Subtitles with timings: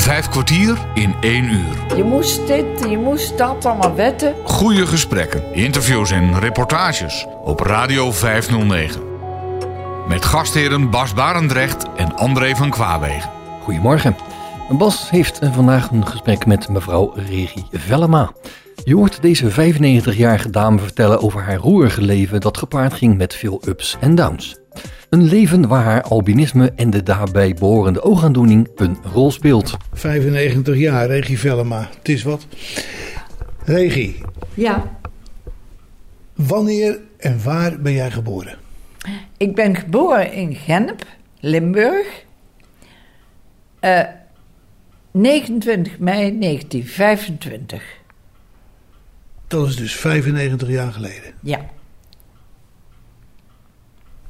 [0.00, 1.96] Vijf kwartier in één uur.
[1.96, 4.34] Je moest dit, je moest dat, allemaal wetten.
[4.44, 9.00] Goede gesprekken, interviews en reportages op Radio 509.
[10.08, 13.30] Met gastheren Bas Barendrecht en André van Kwaabegen.
[13.62, 14.16] Goedemorgen.
[14.70, 18.32] Bas heeft vandaag een gesprek met mevrouw Regie Vellema.
[18.84, 23.62] Je hoort deze 95-jarige dame vertellen over haar roerige leven dat gepaard ging met veel
[23.66, 24.59] ups en downs.
[25.10, 29.76] Een leven waar haar albinisme en de daarbij behorende oogaandoening een rol speelt.
[29.92, 31.88] 95 jaar, Regie Vellema.
[31.98, 32.46] Het is wat.
[33.64, 34.20] Regie,
[34.54, 34.98] Ja,
[36.34, 38.58] wanneer en waar ben jij geboren?
[39.36, 41.06] ik ben geboren in Gennep,
[41.40, 42.24] Limburg.
[43.80, 44.02] Eh,
[45.10, 47.82] 29 mei 1925.
[49.46, 51.32] Dat is dus 95 jaar geleden.
[51.42, 51.60] Ja,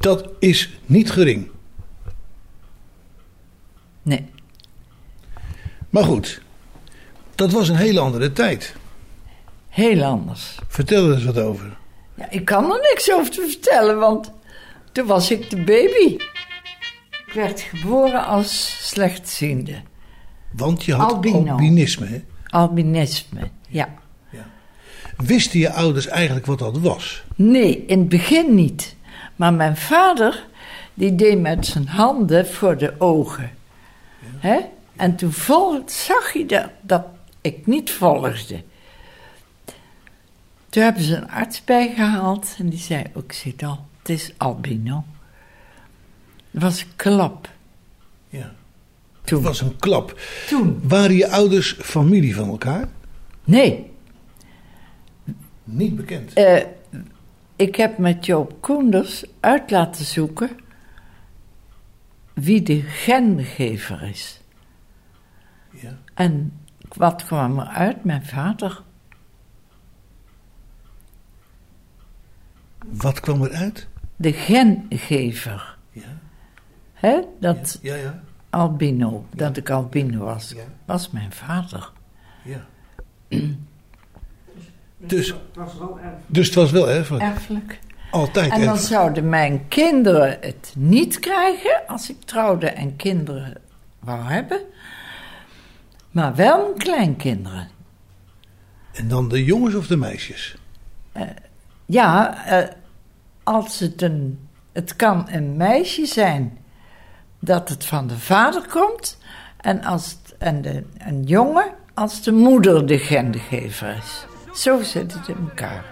[0.01, 1.49] Dat is niet gering.
[4.03, 4.27] nee.
[5.91, 6.43] Maar goed,
[7.35, 8.75] dat was een hele andere tijd.
[9.69, 10.59] Heel anders.
[10.69, 11.77] Vertel er eens wat over.
[12.15, 14.33] Ja, ik kan er niks over te vertellen, want
[14.93, 16.15] toen was ik de baby.
[17.27, 19.83] Ik werd geboren als slechtziende.
[20.53, 21.51] Want je had Albino.
[21.51, 22.07] albinisme.
[22.07, 22.23] Hè?
[22.47, 23.95] Albinisme, ja.
[25.17, 27.25] Wisten je ouders eigenlijk wat dat was?
[27.35, 28.97] Nee, in het begin niet.
[29.41, 30.47] Maar mijn vader,
[30.95, 33.51] die deed met zijn handen voor de ogen.
[34.39, 34.59] Hè?
[34.97, 37.05] En toen vol, zag hij dat, dat
[37.41, 38.63] ik niet volgde.
[40.69, 45.05] Toen hebben ze een arts bijgehaald en die zei, ook zit al, het is albino.
[46.51, 47.49] Dat was een klap.
[48.29, 48.53] Ja.
[49.25, 49.39] Toen.
[49.39, 50.21] Het was een klap.
[50.49, 50.81] Toen.
[50.83, 52.89] Waren je ouders familie van elkaar?
[53.45, 53.91] Nee,
[55.65, 56.33] Niet bekend.
[56.33, 56.63] Eh,
[57.61, 60.51] ik heb met Joop Koenders uit laten zoeken
[62.35, 64.41] wie de gengever is.
[65.71, 65.99] Ja.
[66.15, 68.05] En wat kwam eruit?
[68.05, 68.83] Mijn vader.
[72.87, 73.89] Wat kwam eruit?
[74.17, 75.77] De gengever.
[75.91, 76.19] Ja.
[76.93, 77.21] Hè?
[77.41, 78.23] Dat Ja, ja.
[78.51, 80.55] albino, dat ik albino was,
[80.85, 81.93] was mijn vader.
[82.45, 82.67] ja.
[85.01, 85.35] Dus,
[86.27, 87.25] dus het was wel erfelijk.
[87.25, 87.79] Erfelijk.
[88.11, 88.89] Altijd En dan erfelijk.
[88.89, 93.55] zouden mijn kinderen het niet krijgen als ik trouwde en kinderen
[93.99, 94.61] wou hebben.
[96.11, 97.69] Maar wel kleinkinderen.
[98.93, 100.57] En dan de jongens of de meisjes?
[101.87, 102.69] Ja, eh,
[103.43, 104.49] als het een.
[104.73, 106.59] Het kan een meisje zijn
[107.39, 109.19] dat het van de vader komt.
[109.57, 114.27] En, als het, en de, een jongen als de moeder de gengever is.
[114.55, 115.85] Zo zit het in elkaar.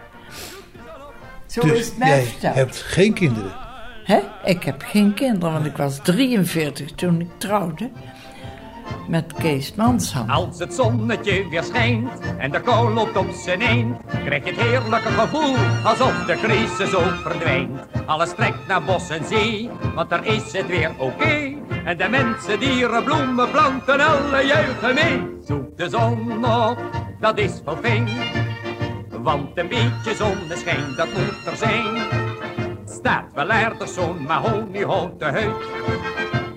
[1.46, 2.54] Zo is dus het mij jij verteld.
[2.54, 3.52] hebt geen kinderen.
[4.04, 4.20] Hè?
[4.44, 7.90] Ik heb geen kinderen, want ik was 43 toen ik trouwde.
[9.08, 10.30] Met Kees Mansham.
[10.30, 14.60] Als het zonnetje weer schijnt en de kou loopt op zijn eind, krijg je het
[14.60, 17.80] heerlijke gevoel alsof de crisis ook verdwijnt.
[18.06, 21.54] Alles trekt naar bos en zee, want daar is het weer oké.
[21.84, 25.36] En de mensen, dieren, bloemen, planten, alle juichen mee.
[25.44, 26.78] Zoek de zon op,
[27.20, 28.08] dat is wel fijn.
[29.28, 32.06] Want een beetje zonneschijn, dat moet er zijn.
[32.84, 35.56] Staat wel aardig zo'n mahoniehouten huid.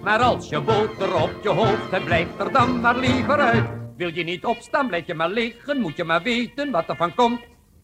[0.01, 3.65] Maar als je boter op je hoofd hebt, blijf er dan maar liever uit.
[3.97, 7.15] Wil je niet opstaan, blijf je maar liggen, moet je maar weten wat er van
[7.15, 7.39] komt.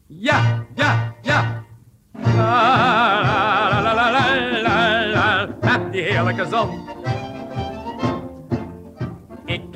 [0.07, 1.63] Ja, ja, ja.
[2.21, 5.57] La, la, la, la, la, la, la.
[5.61, 6.86] Ha, die heerlijke zon.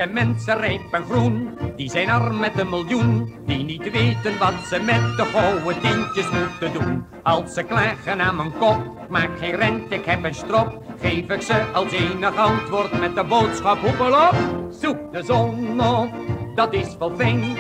[0.01, 4.53] Ken mensen rijp en groen, die zijn arm met een miljoen, die niet weten wat
[4.69, 7.05] ze met de gouden tientjes moeten doen.
[7.23, 11.41] Als ze klagen aan mijn kop, maak geen rent, ik heb een strop, geef ik
[11.41, 14.35] ze als enig antwoord met de boodschap hoepel op.
[14.69, 16.09] Zoek de zon op,
[16.55, 17.57] dat is wel fijn,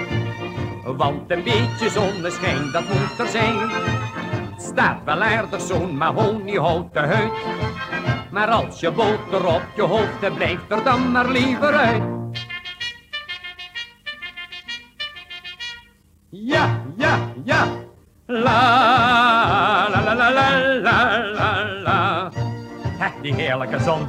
[0.83, 3.69] want een beetje zonneschijn, dat moet er zijn.
[4.57, 7.31] Staat wel aardig zo'n mahoniehouten huid.
[8.31, 12.03] Maar als je boter op je hoofd hebt, blijft er dan maar liever uit.
[16.29, 17.67] Ja, ja, ja.
[18.25, 20.31] La, la, la, la,
[20.81, 22.31] la, la.
[22.99, 24.07] Ha, die heerlijke zon.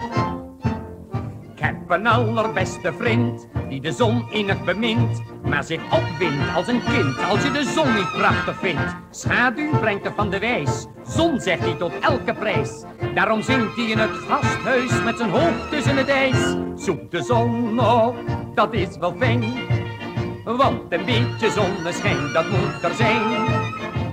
[1.55, 6.83] Ik heb een allerbeste vriend, die de zon innig bemint, maar zich opwindt als een
[6.85, 8.97] kind als je de zon niet prachtig vindt.
[9.11, 12.85] Schaduw brengt er van de wijs, zon zegt hij tot elke prijs.
[13.15, 16.57] Daarom zingt hij in het gasthuis met zijn hoofd tussen het ijs.
[16.75, 18.17] Zoek de zon op,
[18.55, 19.45] dat is wel fijn,
[20.45, 23.23] want een beetje zonneschijn, dat moet er zijn.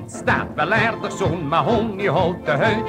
[0.06, 2.88] Staat wel aardig zo'n mahoniehouten huid.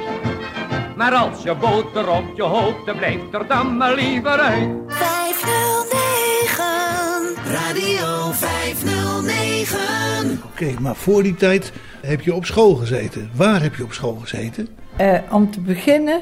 [1.01, 4.69] Maar als je boter op je hoofd, dan blijft er dan maar liever uit.
[4.87, 10.41] 509, Radio 509.
[10.45, 13.31] Oké, maar voor die tijd heb je op school gezeten.
[13.35, 14.67] Waar heb je op school gezeten?
[14.95, 16.21] Eh, om te beginnen,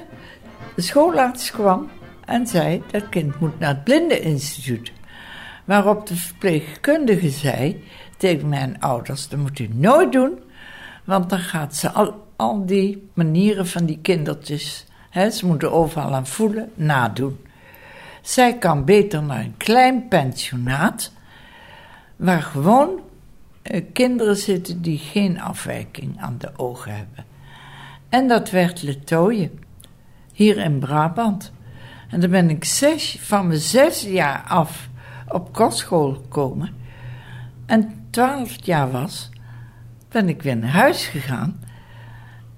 [0.76, 1.90] de schoolarts kwam
[2.26, 2.84] en zei...
[2.92, 4.92] dat kind moet naar het blindeninstituut.
[5.66, 7.84] Waarop de verpleegkundige zei
[8.18, 9.28] tegen mijn ouders...
[9.28, 10.40] dat moet u nooit doen,
[11.04, 14.86] want dan gaat ze al al die manieren van die kindertjes,
[15.32, 17.38] ze moeten overal aan voelen, nadoen.
[18.22, 21.12] Zij kan beter naar een klein pensionaat,
[22.16, 23.00] waar gewoon
[23.62, 27.26] eh, kinderen zitten die geen afwijking aan de ogen hebben.
[28.10, 29.60] En dat werd Letooien,
[30.34, 31.52] hier in Brabant.
[32.10, 34.90] En dan ben ik zes, van mijn zes jaar af
[35.28, 36.74] op kostschool gekomen.
[37.66, 39.30] En twaalf jaar was,
[40.10, 41.68] ben ik weer naar huis gegaan.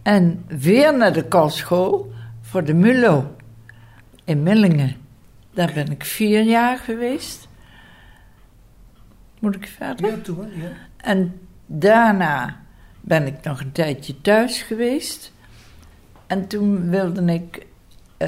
[0.01, 3.35] En weer naar de kostschool voor de MULO
[4.23, 4.95] in Millingen.
[5.53, 7.47] Daar ben ik vier jaar geweest.
[9.39, 10.21] Moet ik verder?
[10.21, 10.71] toen ja.
[10.97, 12.61] En daarna
[13.01, 15.31] ben ik nog een tijdje thuis geweest.
[16.27, 17.65] En toen wilde ik
[18.17, 18.27] uh,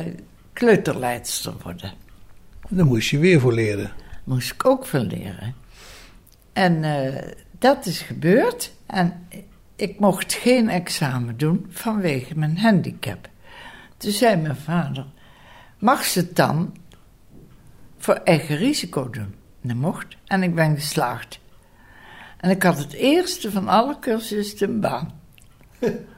[0.53, 1.93] kleuterleidster worden.
[2.69, 3.91] Daar moest je weer voor leren.
[4.23, 5.55] Moest ik ook voor leren.
[6.53, 7.21] En uh,
[7.59, 8.73] dat is gebeurd.
[8.85, 9.27] En
[9.75, 13.29] ik mocht geen examen doen vanwege mijn handicap.
[13.97, 15.05] Toen zei mijn vader:
[15.77, 16.75] Mag ze het dan
[17.97, 19.35] voor eigen risico doen?
[19.61, 20.17] En dat mocht.
[20.25, 21.39] En ik ben geslaagd.
[22.37, 25.11] En ik had het eerste van alle cursussen een baan.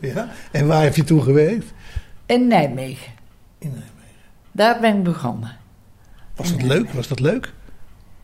[0.00, 1.72] Ja, en waar heb je toen gewerkt?
[2.26, 3.12] In Nijmegen.
[3.58, 3.94] In Nijmegen.
[4.52, 5.56] Daar ben ik begonnen.
[6.36, 6.90] Was dat leuk?
[6.90, 7.52] Was dat leuk?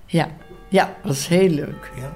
[0.06, 0.28] Ja,
[0.68, 1.90] ja, was heel leuk.
[1.96, 2.12] Ja.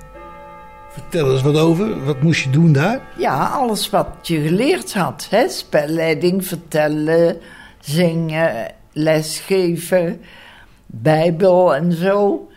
[0.96, 2.04] Vertel eens wat over.
[2.04, 3.00] Wat moest je doen daar?
[3.16, 5.26] Ja, alles wat je geleerd had.
[5.30, 5.48] Hè?
[5.48, 7.38] Spelleiding, vertellen,
[7.80, 10.20] zingen, lesgeven,
[10.86, 12.48] bijbel en zo.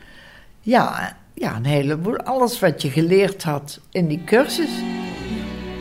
[0.62, 2.18] Ja, ja, een heleboel.
[2.18, 4.72] Alles wat je geleerd had in die cursus.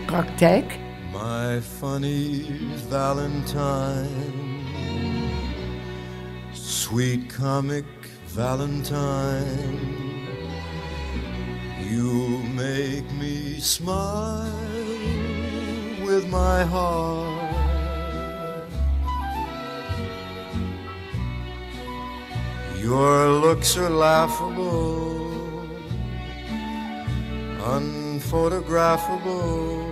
[0.07, 0.79] Praktijk.
[1.13, 2.45] My funny
[2.89, 4.09] Valentine,
[6.53, 7.85] sweet comic
[8.27, 9.45] Valentine,
[11.91, 14.53] you make me smile
[16.05, 17.53] with my heart.
[22.81, 25.31] Your looks are laughable,
[27.77, 29.87] unphotographable.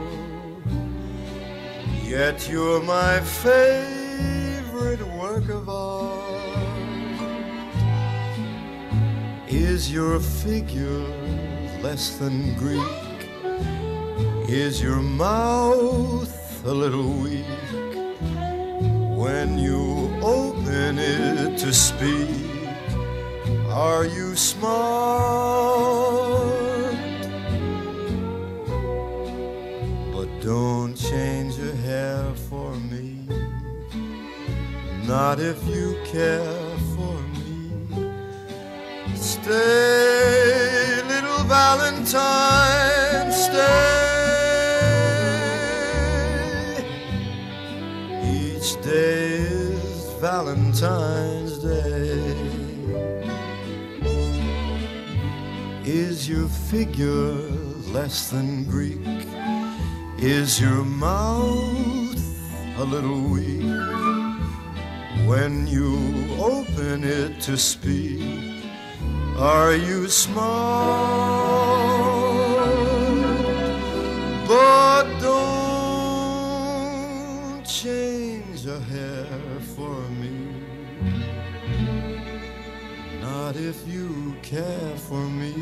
[2.03, 6.17] Yet you're my favorite work of art.
[9.49, 11.46] Is your figure
[11.87, 13.19] less than Greek?
[14.49, 16.35] Is your mouth
[16.65, 17.47] a little weak?
[19.23, 22.69] When you open it to speak,
[23.71, 24.67] are you smart?
[30.15, 33.09] But don't change your hair for me.
[35.12, 36.62] Not if you care
[36.94, 37.55] for me.
[39.15, 40.46] Stay,
[41.47, 44.07] little Valentine, stay.
[48.25, 52.35] Each day is Valentine's Day.
[55.85, 57.33] Is your figure
[57.93, 59.26] less than Greek?
[60.19, 62.17] Is your mouth
[62.79, 63.62] a little weak
[65.26, 65.97] when you
[66.38, 68.56] open it to speak?
[69.38, 70.47] Are you smart?
[74.49, 76.57] But don't
[77.64, 79.26] change a hair
[79.76, 80.55] for me.
[83.21, 85.52] Not if you care for me.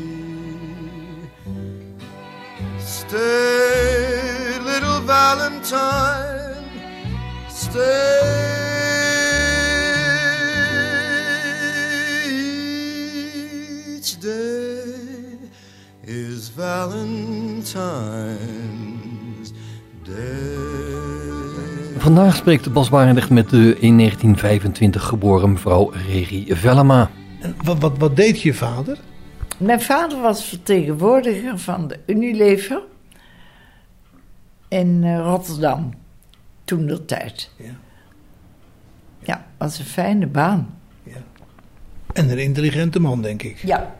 [2.79, 6.69] Stay, little Valentine,
[7.49, 8.14] stay.
[21.97, 27.09] Vandaag spreekt Bas Barendrecht met de in 1925 geboren mevrouw Regi Vellema.
[27.39, 28.97] En wat, wat, wat deed je vader?
[29.57, 32.81] Mijn vader was vertegenwoordiger van de Unilever
[34.67, 35.93] in eh, Rotterdam,
[36.63, 37.51] toen de tijd.
[37.57, 37.75] Ja.
[39.19, 40.77] Ja, was een fijne baan.
[41.03, 41.17] ja.
[42.13, 43.57] En een intelligente man, denk ik.
[43.57, 43.95] Ja.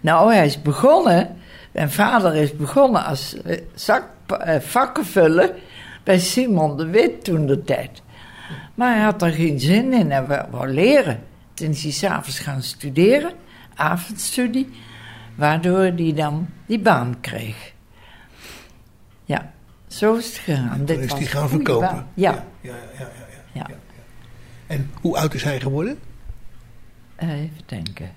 [0.00, 1.36] Nou, hij is begonnen,
[1.70, 5.54] mijn vader is begonnen als eh, zak, eh, vakkenvuller
[6.04, 8.02] bij Simon de Wit toen de tijd.
[8.74, 11.22] Maar hij had er geen zin in en wou, leren.
[11.54, 13.32] Toen is hij s'avonds gaan studeren,
[13.74, 14.68] avondstudie,
[15.34, 17.72] waardoor hij dan die baan kreeg.
[19.24, 19.52] Ja,
[19.86, 20.76] zo is het gegaan.
[20.76, 22.06] Toen Dit is hij gaan verkopen.
[22.14, 23.08] Ja, ja, ja, ja,
[23.52, 23.66] ja.
[23.68, 23.74] Ja.
[24.66, 25.98] En hoe oud is hij geworden?
[27.16, 28.10] Eh, even denken.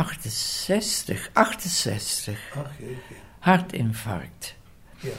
[0.00, 2.38] 68, 68.
[2.56, 3.14] Ach, jeetje.
[3.38, 4.54] Hartinfarct.
[5.00, 5.10] Ja.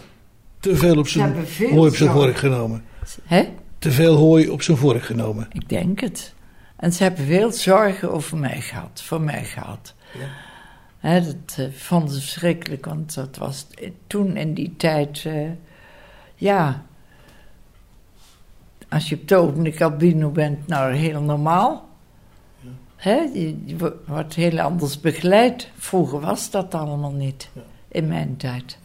[0.59, 2.83] Te veel op zijn hooi op zijn vork genomen.
[3.23, 3.49] Hè?
[3.77, 5.47] Te veel hooi op zijn vork genomen.
[5.51, 6.33] Ik denk het.
[6.75, 9.95] En ze hebben veel zorgen over mij gehad, voor mij gehad.
[10.19, 10.27] Ja.
[10.97, 13.67] Hè, dat eh, vonden ze verschrikkelijk, want dat was
[14.07, 15.49] toen in die tijd, eh,
[16.35, 16.85] ja.
[18.89, 21.89] Als je op het ogenblik albino bent, nou heel normaal.
[23.01, 25.69] Hè, je, je wo- wordt heel anders begeleid.
[25.77, 27.49] Vroeger was dat allemaal niet,
[27.87, 28.77] in mijn tijd.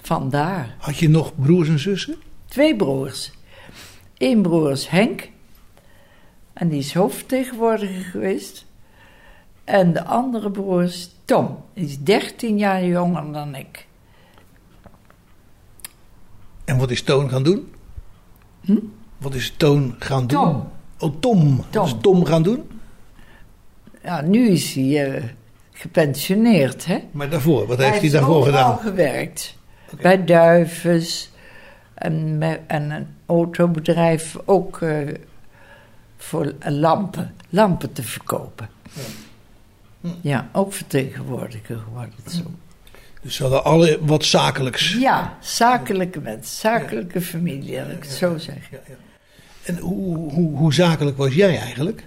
[0.00, 0.74] Vandaar.
[0.78, 2.16] Had je nog broers en zussen?
[2.48, 3.32] Twee broers.
[4.18, 5.30] Eén broer is Henk.
[6.52, 8.66] En die is hoofdvertegenwoordiger geweest.
[9.64, 11.58] En de andere broer is Tom.
[11.74, 13.86] Die is 13 jaar jonger dan ik.
[16.64, 17.74] En wat is Toon gaan doen?
[19.18, 20.38] Wat is Toon gaan doen?
[20.40, 20.44] Hm?
[20.46, 20.70] Tom.
[20.98, 21.56] Oh, Tom.
[21.72, 22.00] Wat is Tom.
[22.00, 22.71] Tom gaan doen?
[24.04, 25.22] Ja, nu is hij eh,
[25.72, 26.98] gepensioneerd, hè?
[27.10, 28.78] Maar daarvoor, wat heeft hij, heeft daarvoor gedaan?
[28.78, 29.56] gewerkt.
[30.00, 31.30] Bij Duivens.
[31.94, 34.98] En, en een autobedrijf ook eh,
[36.16, 37.34] voor lampen.
[37.48, 38.68] Lampen te verkopen.
[40.20, 42.14] Ja, ook vertegenwoordiger geworden.
[42.26, 42.42] Zo.
[43.22, 44.92] Dus ze hadden alle wat zakelijks.
[44.92, 48.68] Ja, zakelijke mensen, zakelijke familie, laat ik het zo zeggen.
[48.70, 48.94] Ja, ja.
[49.62, 52.06] En hoe, hoe, hoe zakelijk was jij eigenlijk?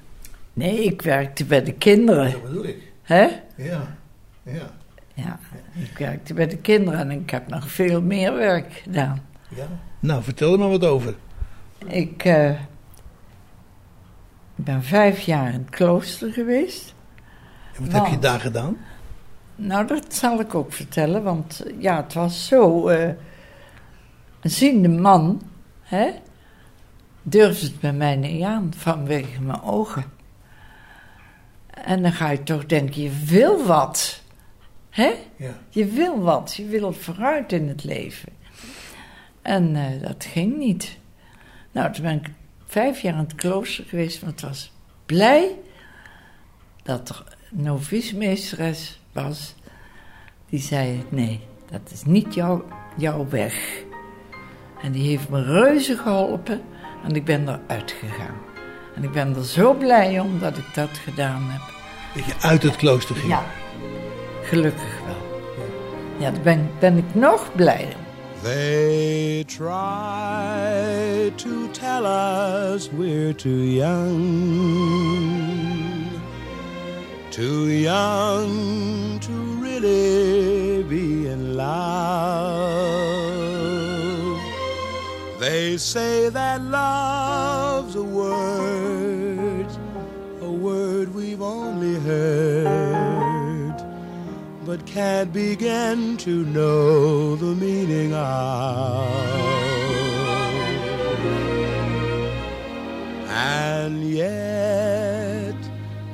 [0.56, 2.92] Nee, ik werkte bij de kinderen, Dat bedoel ik.
[3.02, 3.28] hè?
[3.58, 3.96] Ja,
[4.44, 4.70] ja,
[5.14, 5.40] Ja,
[5.74, 9.22] ik werkte bij de kinderen en ik heb nog veel meer werk gedaan.
[9.50, 9.68] ja.
[10.00, 11.16] Nou, vertel er maar wat over.
[11.88, 12.52] Ik eh,
[14.56, 16.94] ben vijf jaar in het klooster geweest.
[17.76, 18.04] En wat Nou.
[18.04, 18.78] heb je daar gedaan?
[19.56, 22.88] Nou, dat zal ik ook vertellen, want ja, het was zo.
[22.88, 23.10] eh,
[24.42, 25.42] een ziende man,
[25.82, 26.10] hè,
[27.22, 30.04] durfde het bij mij niet aan vanwege mijn ogen.
[31.84, 34.22] En dan ga je toch denken, je wil wat.
[34.90, 35.14] Hè?
[35.36, 35.58] Ja.
[35.70, 38.34] Je wil wat, je wil vooruit in het leven.
[39.42, 40.98] En eh, dat ging niet.
[41.72, 42.30] Nou, toen ben ik
[42.66, 44.72] vijf jaar in het klooster geweest, want ik was
[45.06, 45.56] blij
[46.84, 49.56] dat er een novicemeesteres was.
[50.50, 51.40] Die zei, nee,
[51.72, 52.66] dat is niet jouw,
[52.98, 53.84] jouw weg.
[54.82, 56.62] En die heeft me reuze geholpen
[57.04, 58.55] en ik ben eruit gegaan.
[58.96, 61.62] En ik ben er zo blij om dat ik dat gedaan heb.
[62.16, 63.28] Dat je uit het klooster ging.
[63.28, 63.44] Ja,
[64.44, 65.16] gelukkig wel.
[66.18, 68.04] Ja, daar ben, ben ik nog blij om.
[68.44, 74.22] They try to tell us we're too young,
[77.32, 82.96] too young to really be in love.
[85.40, 88.85] They say that love's a word,
[92.06, 93.36] heard
[94.66, 99.46] but can't begin to know the meaning of.
[103.30, 105.56] And yet,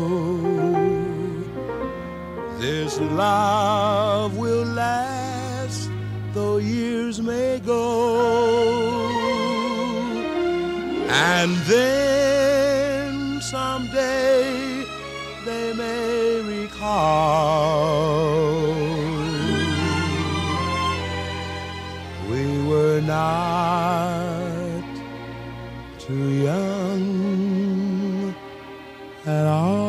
[2.59, 5.89] this love will last,
[6.33, 9.02] though years may go.
[11.25, 14.83] And then someday
[15.45, 16.83] they may recall
[22.29, 24.83] we were not
[25.97, 28.35] too young
[29.25, 29.82] at all.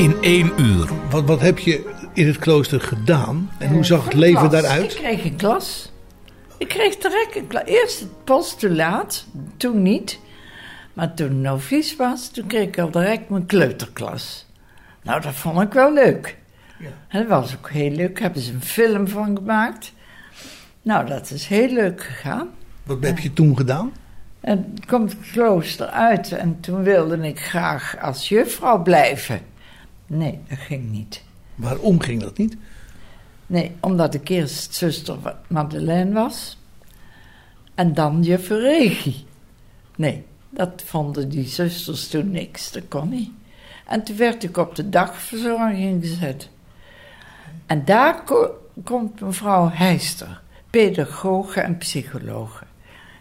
[0.00, 0.88] In één uur.
[1.10, 3.50] Wat, wat heb je in het klooster gedaan?
[3.58, 4.52] En hoe zag het leven klas.
[4.52, 4.92] daaruit?
[4.92, 5.92] Ik kreeg een klas.
[6.58, 7.62] Ik kreeg direct een klas.
[7.64, 9.26] Eerst het postulaat,
[9.56, 10.20] toen niet.
[10.92, 14.46] Maar toen ik novice was, toen kreeg ik al direct mijn kleuterklas.
[15.02, 16.36] Nou, dat vond ik wel leuk.
[17.08, 18.14] En dat was ook heel leuk.
[18.14, 19.92] Daar hebben ze een film van gemaakt.
[20.82, 22.48] Nou, dat is heel leuk gegaan.
[22.82, 23.92] Wat heb je toen gedaan?
[24.40, 29.49] En toen kwam het klooster uit en toen wilde ik graag als juffrouw blijven.
[30.12, 31.22] Nee, dat ging niet.
[31.54, 32.56] Waarom ging dat niet?
[33.46, 35.16] Nee, omdat ik eerst zuster
[35.48, 36.58] Madeleine was.
[37.74, 39.24] En dan juffrouw Regie.
[39.96, 42.72] Nee, dat vonden die zusters toen niks.
[42.72, 43.30] Dat kon niet.
[43.86, 46.48] En toen werd ik op de dagverzorging gezet.
[47.66, 50.40] En daar ko- komt mevrouw Heister,
[50.70, 52.64] pedagoge en psychologe.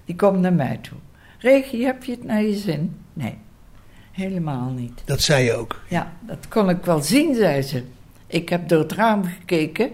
[0.05, 0.97] Die komt naar mij toe.
[1.39, 2.95] Regie, heb je het naar je zin?
[3.13, 3.37] Nee,
[4.19, 5.01] helemaal niet.
[5.05, 5.81] Dat zei je ook.
[5.87, 7.83] Ja, dat kon ik wel zien, zei ze.
[8.27, 9.89] Ik heb door het raam gekeken.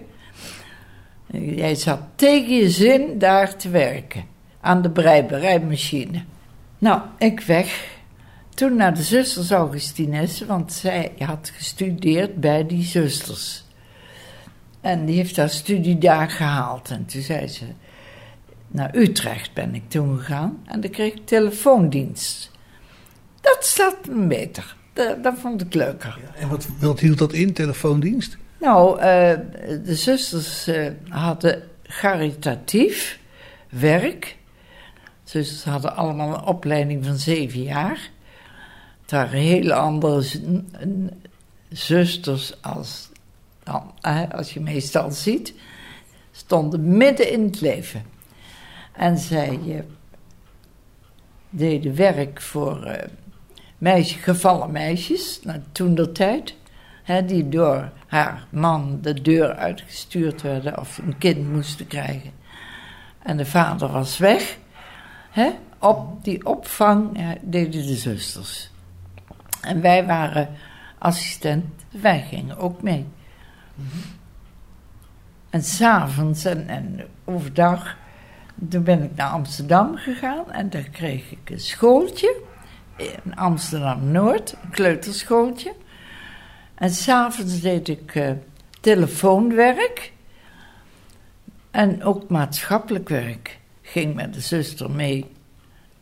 [1.32, 4.24] Jij zat tegen je zin daar te werken.
[4.60, 6.22] Aan de breiberijmachine.
[6.78, 7.94] Nou, ik weg.
[8.54, 13.64] Toen naar de zusters Augustines, want zij had gestudeerd bij die zusters.
[14.80, 16.90] En die heeft haar studie daar gehaald.
[16.90, 17.64] En toen zei ze,
[18.68, 20.62] naar Utrecht ben ik toen gegaan.
[20.64, 22.50] En dan kreeg ik telefoondienst.
[23.76, 24.76] Dat me beter.
[24.92, 26.18] Dat, dat vond ik leuker.
[26.34, 28.36] En wat, wat hield dat in, telefoondienst?
[28.60, 29.38] Nou, eh,
[29.84, 31.62] de zusters eh, hadden
[32.00, 33.18] caritatief
[33.68, 34.36] werk.
[35.24, 38.10] Zusters hadden allemaal een opleiding van zeven jaar.
[39.02, 40.24] Het waren hele andere
[41.68, 43.10] zusters als,
[43.62, 43.92] dan,
[44.30, 45.54] als je meestal ziet.
[46.32, 48.04] Stonden midden in het leven.
[48.92, 49.78] En zij eh,
[51.50, 53.08] deden werk voor
[53.78, 56.54] meisje, gevallen meisjes, nou, toen de tijd.
[57.02, 62.30] Hè, die door haar man de deur uitgestuurd werden of een kind moesten krijgen.
[63.22, 64.58] En de vader was weg.
[65.30, 68.70] Hè, op die opvang deden de zusters.
[69.60, 70.48] En wij waren
[70.98, 73.06] assistent, wij gingen ook mee.
[75.50, 77.96] En s'avonds en, en overdag,
[78.68, 82.36] toen ben ik naar Amsterdam gegaan en daar kreeg ik een schooltje
[82.96, 85.74] in Amsterdam-Noord, een kleuterschooltje.
[86.74, 88.30] En s'avonds deed ik eh,
[88.80, 90.12] telefoonwerk
[91.70, 93.58] en ook maatschappelijk werk.
[93.82, 95.26] Ging met de zuster mee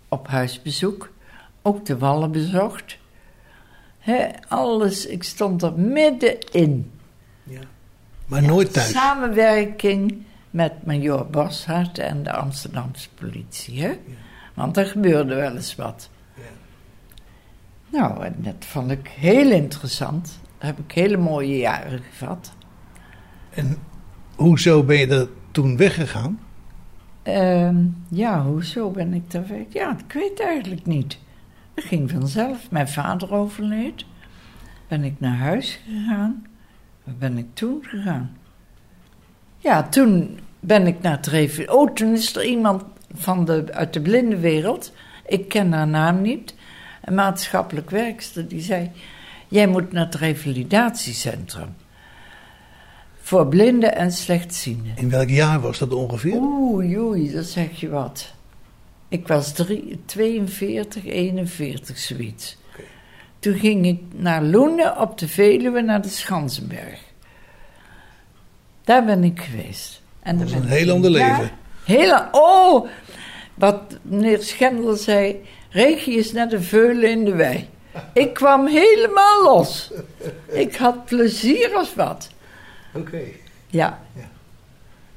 [0.09, 1.11] op huisbezoek,
[1.63, 2.97] ook de wallen bezocht.
[3.99, 6.93] Hè, alles, ik stond er middenin.
[8.27, 8.91] Maar nooit thuis.
[8.91, 13.83] Samenwerking met major Boshart en de Amsterdamse politie.
[13.83, 13.93] Hè?
[14.55, 16.09] Want er gebeurde wel eens wat.
[17.95, 20.39] Nou, en dat vond ik heel interessant.
[20.59, 22.53] Daar heb ik hele mooie jaren gehad.
[23.51, 23.77] En
[24.35, 26.41] hoezo ben je er toen weggegaan?
[27.23, 27.77] Ehm,
[28.09, 29.65] ja, hoezo ben ik daar weg?
[29.69, 31.19] Ja, ik weet eigenlijk niet.
[31.75, 32.71] Het ging vanzelf.
[32.71, 34.05] Mijn vader overleed.
[34.89, 36.47] Ben ik naar huis gegaan.
[37.05, 38.37] Waar ben ik toen gegaan?
[39.59, 43.93] Ja, toen ben ik naar het revi- Oh, toen is er iemand van de, uit
[43.93, 44.93] de blindenwereld.
[45.27, 46.55] Ik ken haar naam niet.
[47.05, 48.91] Een maatschappelijk werkster die zei...
[49.49, 51.75] Jij moet naar het revalidatiecentrum.
[53.21, 54.93] Voor blinden en slechtzienden.
[54.97, 56.35] In welk jaar was dat ongeveer?
[56.35, 58.35] Oei, oei, dat zeg je wat.
[59.09, 62.57] Ik was drie, 42, 41, zoiets.
[63.39, 67.01] Toen ging ik naar Loenen op de Veluwe naar de Schansenberg.
[68.85, 70.03] Daar ben ik geweest.
[70.23, 71.51] En Dat is een heel ander leven.
[71.85, 72.89] Heel, oh,
[73.55, 75.41] wat meneer Schendel zei,
[75.75, 77.69] regie is net een veulen in de wei.
[78.13, 79.93] Ik kwam helemaal los.
[80.47, 82.31] Ik had plezier als wat.
[82.95, 83.21] Oké.
[83.67, 83.99] Ja,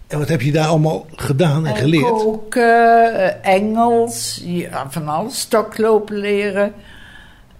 [0.08, 2.04] En wat heb je daar allemaal gedaan en geleerd?
[2.04, 6.74] Koken, eh, Engels, ja, van alles, stoklopen leren.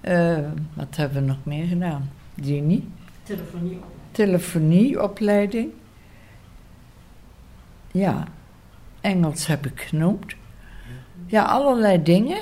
[0.02, 0.38] Eh,
[0.74, 2.12] wat hebben we nog meer gedaan?
[2.36, 2.84] Die niet?
[3.24, 3.80] Telefonie.
[4.12, 5.72] Telefonieopleiding.
[7.92, 8.28] Ja,
[9.02, 10.36] Engels heb ik genoemd.
[11.26, 12.38] Ja, allerlei dingen.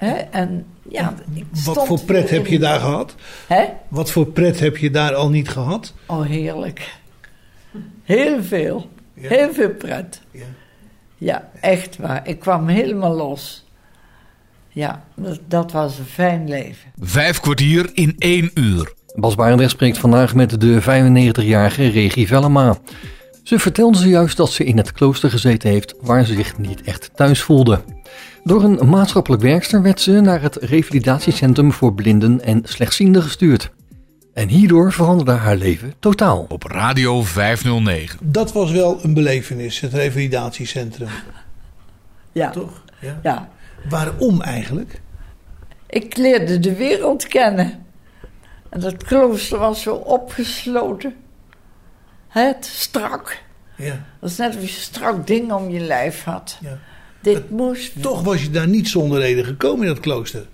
[0.00, 0.12] Hè?
[0.12, 3.14] En ja, ik Wat stond voor pret heb je daar gehad?
[3.46, 3.64] Hè?
[3.88, 5.94] Wat voor pret heb je daar al niet gehad?
[6.06, 6.94] Oh, heerlijk.
[8.02, 8.90] Heel veel.
[9.14, 9.28] Ja.
[9.28, 10.20] Heel veel pret.
[10.30, 10.44] Ja.
[11.16, 12.28] Ja, echt waar.
[12.28, 13.64] Ik kwam helemaal los.
[14.68, 16.92] Ja, dat, dat was een fijn leven.
[17.00, 18.92] Vijf kwartier in één uur.
[19.14, 22.78] Bas Barendrecht spreekt vandaag met de 95-jarige Regie Vellema.
[23.42, 27.10] Ze vertelde zojuist dat ze in het klooster gezeten heeft waar ze zich niet echt
[27.14, 27.80] thuis voelde.
[28.44, 33.70] Door een maatschappelijk werkster werd ze naar het revalidatiecentrum voor blinden en slechtzienden gestuurd.
[34.34, 36.46] En hierdoor veranderde haar leven totaal.
[36.48, 38.18] Op Radio 509.
[38.22, 41.08] Dat was wel een belevenis, het revalidatiecentrum.
[42.32, 42.50] Ja.
[42.50, 42.82] Toch?
[43.00, 43.20] Ja.
[43.22, 43.48] Ja.
[43.88, 45.00] Waarom eigenlijk?
[45.86, 47.86] Ik leerde de wereld kennen.
[48.68, 51.14] En dat klooster was zo opgesloten.
[52.28, 53.42] Het strak.
[53.76, 54.04] Ja.
[54.20, 56.58] Dat is net of je een strak ding om je lijf had.
[56.60, 56.78] Ja.
[57.20, 58.02] Dit moest.
[58.02, 60.46] Toch was je daar niet zonder reden gekomen in dat klooster.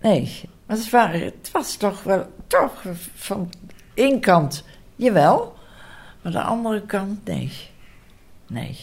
[0.00, 2.26] Nee, maar het, waren, het was toch wel.
[2.46, 2.82] Toch
[3.14, 3.50] van
[3.94, 4.64] één kant,
[4.96, 5.54] jawel.
[6.22, 7.50] Maar de andere kant, nee.
[8.46, 8.76] Nee,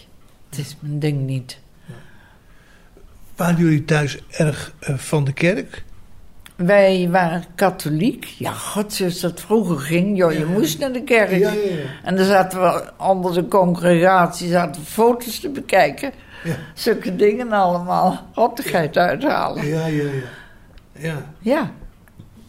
[0.49, 1.59] het is mijn ding niet.
[3.35, 5.83] Waren jullie thuis erg eh, van de kerk?
[6.55, 8.25] Wij waren katholiek.
[8.25, 10.17] Ja, god, zoals dat vroeger ging.
[10.17, 10.45] Joh, je Ja.
[10.45, 11.29] moest naar de kerk.
[11.31, 11.51] Ja, ja.
[12.03, 16.11] En dan zaten we onder de congregatie zaten foto's te bekijken.
[16.43, 16.55] Ja.
[16.73, 18.27] Zulke dingen allemaal.
[18.33, 19.67] Rottigheid uithalen.
[19.67, 20.11] Ja, ja, ja.
[20.93, 21.25] ja.
[21.39, 21.71] Ja,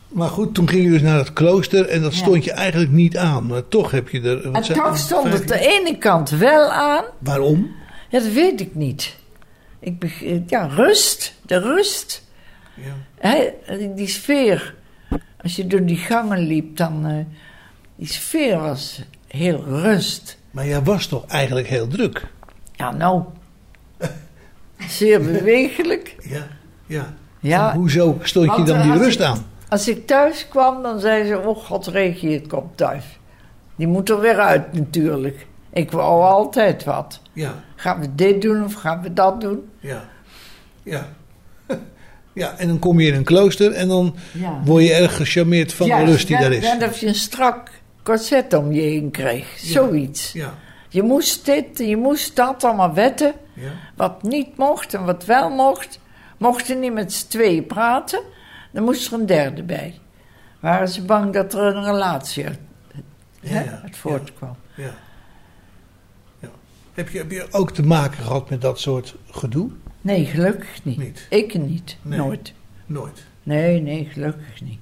[0.08, 2.18] Maar goed, toen ging je dus naar het klooster en dat Ja.
[2.18, 3.46] stond je eigenlijk niet aan.
[3.46, 4.50] Maar toch heb je er...
[4.52, 7.04] en toch stond het de ene kant wel aan.
[7.18, 7.70] Waarom?
[8.08, 9.16] Ja, dat weet ik niet.
[9.80, 11.34] Ik beg- ja, rust.
[11.46, 12.24] De rust.
[12.74, 12.92] Ja.
[13.28, 13.48] Hè,
[13.94, 14.74] die sfeer.
[15.42, 17.06] Als je door die gangen liep, dan...
[17.06, 17.14] eh,
[17.96, 20.38] die sfeer was heel rust.
[20.50, 22.26] Maar jij was toch eigenlijk heel druk?
[22.72, 23.22] Ja, nou.
[24.90, 26.16] Zeer bewegelijk.
[26.22, 26.46] Ja,
[26.86, 27.14] ja.
[27.40, 27.72] Ja.
[27.72, 29.46] En hoezo stond je dan die rust ik- aan?
[29.68, 33.04] Als ik thuis kwam, dan zei ze: Oh, god, regie, het komt thuis.
[33.76, 35.46] Die moet er weer uit, natuurlijk.
[35.72, 37.20] Ik wou altijd wat.
[37.32, 39.68] Ja, Gaan we dit doen of gaan we dat doen?
[39.80, 40.04] ja,
[40.82, 41.08] ja.
[42.32, 44.60] Ja, en dan kom je in een klooster en dan Ja.
[44.64, 46.62] word je erg gecharmeerd van de rust die daar is.
[46.78, 47.70] Net of je een strak
[48.02, 49.46] corset om je heen kreeg.
[49.58, 50.32] Zoiets.
[50.32, 50.54] Ja,
[50.92, 53.34] Je moest dit en je moest dat, allemaal wetten.
[53.54, 56.00] ja, Wat niet mocht en wat wel mocht.
[56.38, 58.22] Mochten niet met z'n tweeën praten,
[58.72, 59.98] dan moest er een derde bij.
[60.60, 62.58] Waren ze bang dat er een relatie uit,
[63.40, 64.56] hè, ja, uit voortkwam.
[64.74, 64.94] ja.
[66.38, 66.48] ja.
[66.94, 69.70] Heb, je, heb je ook te maken gehad met dat soort gedoe?
[70.00, 70.98] Nee, gelukkig niet.
[70.98, 71.26] Niet?
[71.30, 71.96] Ik niet.
[72.02, 72.18] Nee.
[72.18, 72.52] Nooit.
[72.86, 73.24] Nooit.
[73.42, 74.78] Nee, nee, gelukkig niet.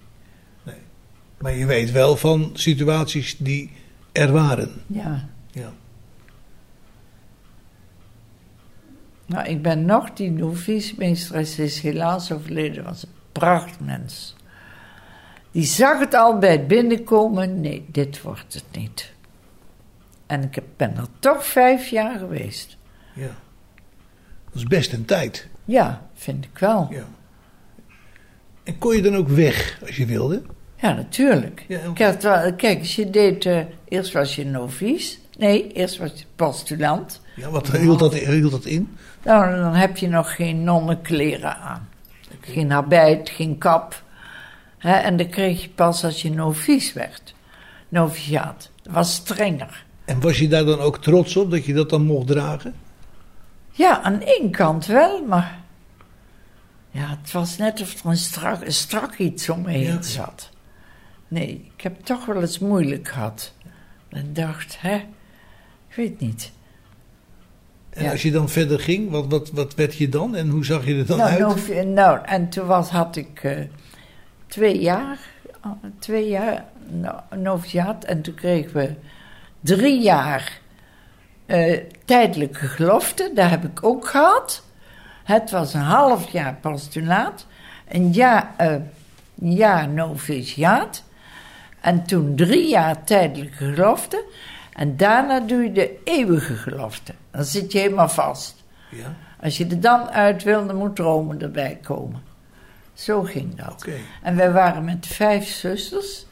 [1.39, 3.73] Maar je weet wel van situaties die
[4.13, 4.71] er waren.
[4.87, 5.29] Ja.
[5.51, 5.73] Ja.
[9.29, 14.37] Nou, ik ben nog die novice-meesteres, is helaas overleden, was een prachtmens.
[15.51, 19.13] Die zag het al bij het binnenkomen, nee, dit wordt het niet.
[20.27, 22.77] En ik ben er toch vijf jaar geweest.
[23.15, 23.31] ja.
[24.45, 25.49] Dat is best een tijd.
[25.65, 26.89] Ja, vind ik wel.
[26.91, 27.05] Ja.
[28.65, 30.43] En kon je dan ook weg als je wilde?
[30.77, 31.65] Ja, natuurlijk.
[31.69, 35.19] Ja, wel- kijk, als je deed, eh, eerst was je novice.
[35.39, 37.21] Nee, eerst was je postulant.
[37.39, 38.97] Ja, wat hield dat, hield dat in?
[39.25, 41.89] Nou, dan heb je nog geen nonnenkleren aan.
[42.41, 44.03] Geen habit, geen kap.
[44.79, 47.35] En dat kreeg je pas als je novice werd.
[47.89, 48.71] Noviciaat.
[48.83, 49.85] Dat was strenger.
[50.05, 52.75] En was je daar dan ook trots op dat je dat dan mocht dragen?
[53.71, 55.59] Ja, aan één kant wel, maar...
[56.91, 60.03] Ja, het was net of er een strak, een strak iets om me heen Ja.
[60.03, 60.51] zat.
[61.29, 63.53] Nee, ik heb het toch wel eens moeilijk gehad.
[64.09, 64.95] En dacht, hè,
[65.89, 66.53] ik weet niet.
[67.99, 68.11] En Ja.
[68.11, 70.95] als je dan verder ging, wat, wat, wat werd je dan en hoe zag je
[70.99, 71.39] er dan nou, uit?
[71.39, 73.59] novi- nou, en toen was, had ik eh,
[74.47, 75.19] twee jaar,
[75.99, 78.05] twee jaar no, noviciaat.
[78.05, 78.95] En toen kregen we
[79.61, 80.61] drie jaar
[81.47, 83.31] eh, tijdelijke gelofte.
[83.35, 84.63] Dat heb ik ook gehad.
[85.25, 87.47] Het was een half jaar postulaat.
[87.89, 88.75] Een jaar, eh,
[89.35, 91.03] jaar noviciaat.
[91.81, 94.25] En toen drie jaar tijdelijke gelofte.
[94.79, 97.15] En daarna doe je de eeuwige gelofte.
[97.31, 98.65] Dan zit je helemaal vast.
[98.91, 102.23] Ja, Als je er dan uit wil, dan moet Rome erbij komen.
[102.93, 103.87] Zo ging dat.
[104.23, 106.27] En wij waren met vijf zusters,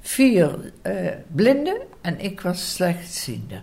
[0.00, 3.60] vier eh, blinden en ik was slechtziende.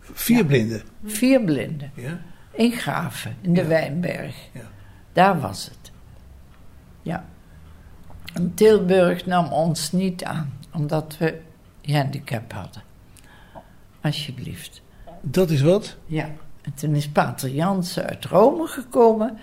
[0.00, 0.82] Vier blinden.
[1.04, 1.90] Vier blinden.
[1.94, 2.20] Ja,
[2.52, 3.66] In Graven, in de Ja.
[3.66, 4.34] Wijnberg.
[4.52, 4.60] ja.
[5.12, 5.90] Daar was het.
[7.02, 7.24] Ja.
[8.34, 11.40] En Tilburg nam ons niet aan, omdat we
[11.82, 12.82] handicap hadden.
[14.04, 14.82] Alsjeblieft.
[15.20, 15.96] Dat is wat?
[16.06, 16.30] Ja,
[16.62, 19.38] en toen is Pater Jansen uit Rome gekomen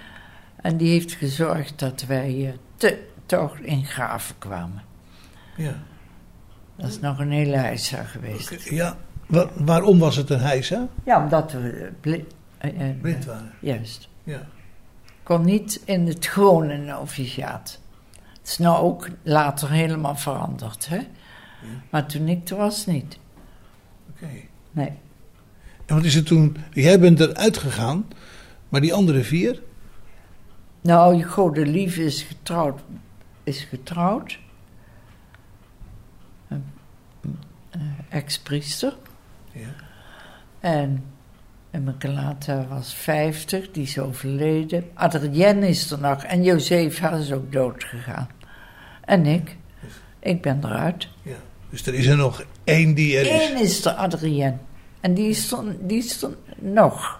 [0.61, 4.81] en die heeft gezorgd dat wij eh, te, toch in Graven kwamen.
[5.57, 5.73] Ja.
[6.75, 8.69] Dat is nog een hele heisa geweest.
[8.69, 8.97] ja.
[9.25, 10.87] Wa- waarom was het een heisa?
[11.05, 13.51] Ja, omdat we bli- eh, eh, Blind waren.
[13.59, 14.09] Juist.
[14.23, 14.45] Ja.
[15.23, 17.79] kon niet in het gewone noviciaat.
[18.39, 20.99] Het is nou ook later helemaal veranderd, hè?
[21.89, 23.17] Maar toen ik er was, niet.
[24.09, 24.27] Oké.
[24.71, 24.91] Nee.
[25.85, 26.57] En wat is er toen?
[26.73, 28.07] Jij bent eruit gegaan,
[28.69, 29.61] maar die andere vier?
[30.81, 32.81] Nou, je Gode Lieve is getrouwd.
[33.43, 34.39] Is getrouwd.
[36.47, 36.63] Een
[38.09, 38.95] ex-priester.
[39.51, 39.67] Ja.
[40.59, 41.03] En
[41.71, 44.89] Immaculata was 50, die is overleden.
[44.93, 48.29] Adrienne is er nog en Josefa is ook dood gegaan.
[49.05, 49.57] En ik.
[50.19, 51.07] Ik ben eruit.
[51.21, 51.35] ja.
[51.69, 53.49] Dus er is er nog één die er is.
[53.49, 54.57] Eén is er Adrienne.
[54.99, 57.19] En die is er, die is er nog.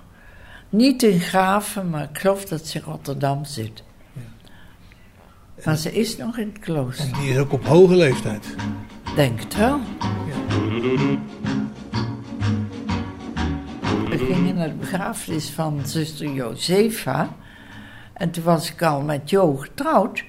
[0.70, 3.84] Niet in Graven, maar ik geloof dat ze in Rotterdam zit.
[5.64, 7.06] Maar ze is nog in het klooster.
[7.06, 8.56] En die is ook op hoge leeftijd.
[9.16, 9.80] Denk het wel.
[14.10, 17.36] We gingen naar de begrafenis van zuster Josefa.
[18.14, 20.24] En toen was ik al met Jo getrouwd.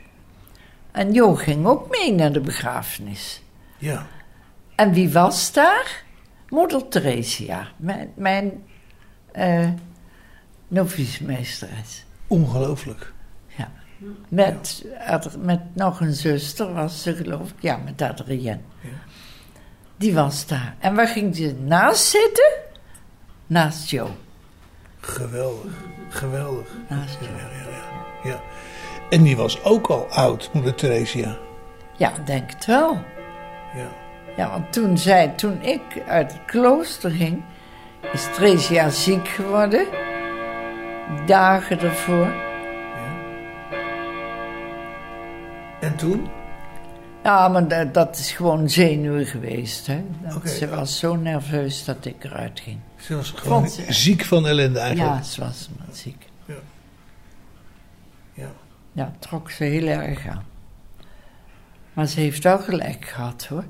[0.90, 3.42] En Jo ging ook mee naar de begrafenis.
[3.79, 4.07] Ja.
[4.83, 6.05] En wie was daar?
[6.49, 8.64] Moeder Theresia, mijn, mijn
[10.68, 12.05] novicimeesteres.
[12.27, 13.12] Ongelooflijk.
[13.47, 13.71] Ja.
[14.29, 14.85] Met,
[15.38, 18.61] met nog een zuster was ze geloof ik, ja, met Adrienne.
[19.97, 20.75] Die was daar.
[20.79, 22.53] En waar ging ze naast zitten?
[23.47, 24.11] Naast Jo.
[25.01, 25.73] Geweldig.
[26.09, 26.68] Geweldig.
[26.88, 27.27] Naast Jo.
[27.27, 28.31] ja, ja, ja.
[28.31, 28.40] ja.
[29.11, 31.38] En die was ook al oud, moeder Theresia.
[31.97, 32.95] Ja, denk het wel.
[33.75, 34.01] Ja.
[34.37, 37.42] Ja, want toen, zij, toen ik uit het klooster ging,
[38.12, 39.87] is Theresia ziek geworden.
[41.27, 42.33] Dagen ervoor.
[45.81, 46.29] En toen?
[47.23, 49.87] Ja, maar dat, dat is gewoon zenuwen geweest.
[49.87, 50.05] Hè?
[50.23, 50.49] Dat.
[50.51, 52.79] Ze was zo nerveus dat ik eruit ging.
[52.97, 55.16] Ze was gewoon ze- ziek van ellende eigenlijk.
[55.16, 56.27] Ja, ze was maar ziek.
[58.35, 58.47] Ja.
[58.92, 60.45] Ja, trok ze heel erg aan.
[61.92, 63.64] Maar ze heeft wel gelijk gehad hoor.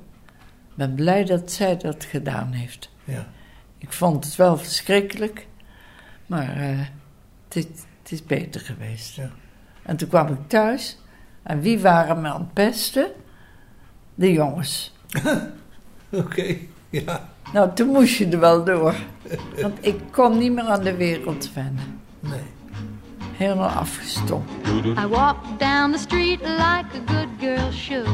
[0.72, 2.90] Ik ben blij dat zij dat gedaan heeft.
[3.04, 3.26] Ja.
[3.78, 5.46] Ik vond het wel verschrikkelijk,
[6.26, 6.78] maar eh,
[7.44, 7.64] het, is,
[8.02, 9.14] het is beter geweest.
[9.14, 9.30] Ja.
[9.82, 10.98] En toen kwam ik thuis
[11.42, 13.10] en wie waren me aan het pesten?
[14.14, 14.92] De jongens.
[16.10, 16.56] Oké.
[16.90, 17.28] Ja.
[17.52, 18.94] Nou, toen moest je er wel door.
[19.60, 22.00] Want ik kon niet meer aan de wereld wennen.
[22.20, 22.40] Nee.
[23.32, 24.68] Helemaal afgestompt.
[24.84, 28.08] I walked down the street like a good girl should.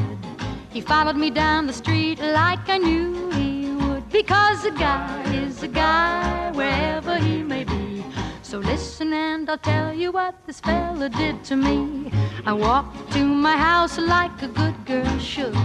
[0.70, 4.08] He followed me down the street like I knew he would.
[4.10, 8.04] Because a guy is a guy wherever he may be.
[8.42, 12.12] So listen and I'll tell you what this fella did to me.
[12.44, 15.56] I walked to my house like a good girl should.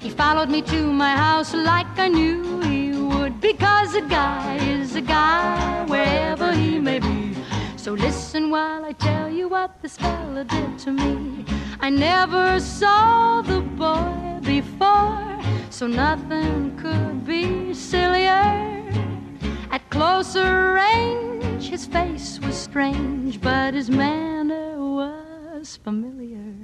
[0.00, 3.40] He followed me to my house like I knew he would.
[3.40, 7.36] Because a guy is a guy wherever he may be.
[7.76, 11.44] So listen while I tell you what this fella did to me.
[11.84, 18.88] I never saw the boy before, so nothing could be sillier.
[19.70, 26.54] At closer range, his face was strange, but his manner was familiar.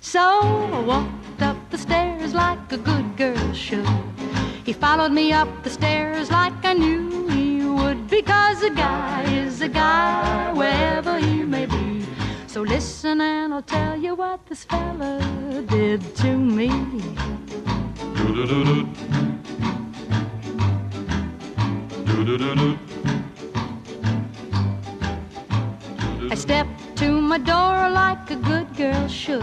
[0.00, 0.40] So
[0.72, 3.86] I walked up the stairs like a good girl should.
[4.64, 9.60] He followed me up the stairs like I knew he would, because a guy is
[9.60, 11.81] a guy wherever he may be.
[12.52, 15.18] So listen and I'll tell you what this fella
[15.70, 16.68] did to me.
[26.30, 29.42] I stepped to my door like a good girl should.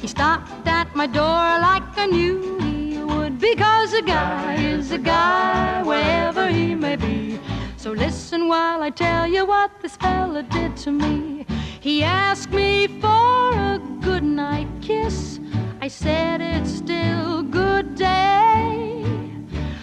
[0.00, 1.24] He stopped at my door
[1.68, 3.40] like I knew he would.
[3.40, 7.40] Because a guy is a guy wherever he may be.
[7.76, 11.44] So listen while I tell you what this fella did to me.
[11.80, 15.40] He asked me for a good night kiss.
[15.80, 19.02] I said it's still good day.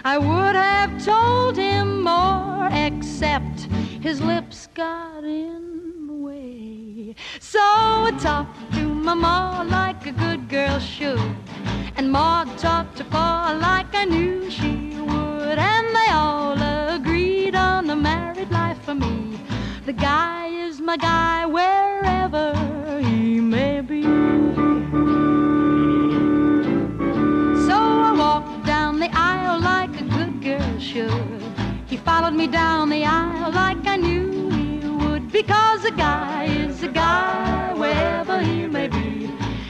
[0.05, 3.61] I would have told him more, except
[3.99, 7.15] his lips got in the way.
[7.39, 11.35] So I talked to my ma like a good girl should,
[11.95, 16.61] and Ma talked to Pa like I knew she would, and they all
[16.95, 19.26] agreed on a married life for me.
[19.87, 22.53] The guy is my guy wherever
[22.99, 24.03] he may be.
[27.67, 31.41] So I walked down the aisle like a good girl should.
[31.85, 35.31] He followed me down the aisle like I knew he would.
[35.31, 37.46] Because a guy is a guy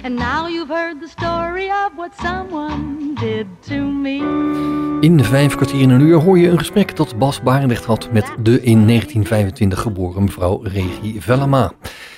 [0.07, 4.15] And now you've heard the story of what someone did to me.
[5.01, 8.25] In vijf kwartier in een uur hoor je een gesprek dat Bas Barendrecht had met
[8.25, 11.71] de in 1925 geboren mevrouw Regie Vellema.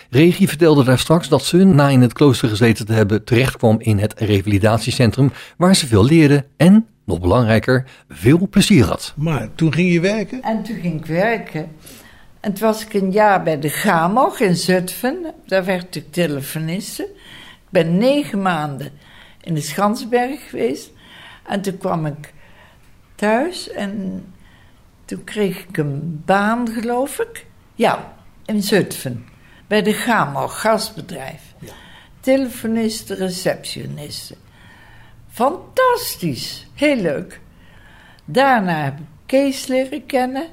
[0.09, 3.97] Regie vertelde daar straks dat ze, na in het klooster gezeten te hebben, terechtkwam in
[3.97, 9.13] het revalidatiecentrum, waar ze veel leerde en, nog belangrijker, veel plezier had.
[9.15, 10.41] Maar toen ging je werken?
[10.41, 11.71] En toen ging ik werken.
[12.39, 15.33] En toen was ik een jaar bij de GAMOG in Zutphen.
[15.45, 17.07] Daar werd ik telefoniste.
[17.71, 18.91] Ik ben negen maanden
[19.41, 20.91] in de Schansberg geweest.
[21.47, 22.33] En toen kwam ik
[23.15, 24.23] thuis en
[25.05, 27.45] toen kreeg ik een baan, geloof ik.
[27.75, 28.13] Ja,
[28.45, 29.25] in Zutphen.
[29.67, 31.41] Bij de GAMOG, gasbedrijf.
[32.19, 34.35] Telefoniste, receptioniste.
[35.29, 37.39] Fantastisch, heel leuk.
[38.25, 40.47] Daarna heb ik Kees leren kennen.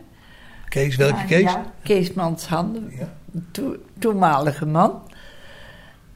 [0.69, 1.41] Kees, welke Kees?
[1.43, 3.13] Ja, Kees Manshanden, Ja.
[3.51, 5.03] toe- toenmalige man.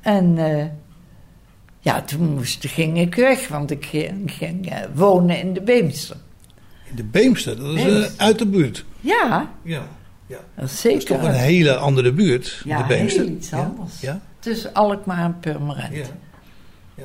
[0.00, 0.64] En eh,
[1.80, 6.16] ja, toen moest, ging ik weg, want ik ging, ging, eh, wonen in de Beemster.
[6.90, 8.04] In de Beemster, dat is Beemster.
[8.16, 8.84] eh, uit de buurt.
[9.00, 9.86] Ja, Ja.
[10.26, 10.36] ja.
[10.54, 10.98] dat is Dat zeker.
[10.98, 13.24] is toch een hele andere buurt, Ja, de Beemster.
[13.24, 14.00] heel iets Ja, anders.
[14.00, 15.94] Ja, Tussen Alkmaar en Purmerend.
[15.94, 16.06] ja, Ja.
[16.94, 17.04] ja.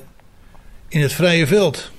[0.88, 1.92] In het vrije veld.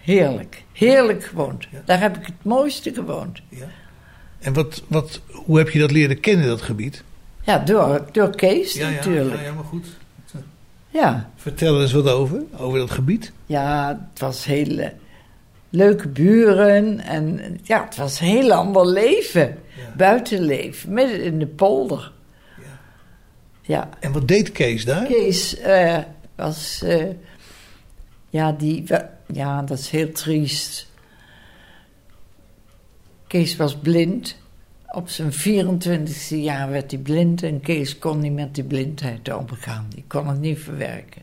[0.00, 0.64] heerlijk.
[0.72, 1.66] Heerlijk gewoond.
[1.70, 1.82] Ja.
[1.84, 3.40] Daar heb ik het mooiste gewoond.
[3.48, 3.66] Ja.
[4.38, 7.02] En wat, wat, hoe heb je dat leren kennen, dat gebied?
[7.42, 9.36] Ja, door, door Kees natuurlijk.
[9.40, 9.86] Ja, ja, maar goed.
[10.90, 11.30] Ja.
[11.36, 13.32] Vertel er eens wat over, over dat gebied.
[13.46, 14.92] Ja, het was hele
[15.70, 19.58] leuke buren en ja, het was een heel ander leven.
[19.76, 19.92] Ja.
[19.96, 22.12] Buitenleven, midden in de polder.
[22.56, 22.64] Ja.
[23.62, 25.06] Ja, En wat deed Kees daar?
[25.06, 25.98] Kees eh,
[26.34, 27.06] was, eh,
[28.28, 28.84] ja, die,
[29.26, 30.88] ja, dat is heel triest.
[33.26, 34.36] Kees was blind.
[34.92, 39.86] Op zijn 24e jaar werd hij blind en Kees kon niet met die blindheid omgaan.
[39.94, 41.22] Die kon het niet verwerken.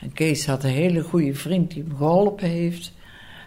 [0.00, 2.92] En Kees had een hele goede vriend die hem geholpen heeft.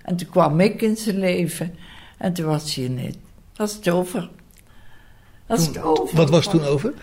[0.03, 1.75] En toen kwam ik in zijn leven
[2.17, 3.17] en toen was hij niet.
[3.55, 4.29] Was het over.
[5.45, 6.15] Was het over.
[6.17, 6.93] Wat was toen over?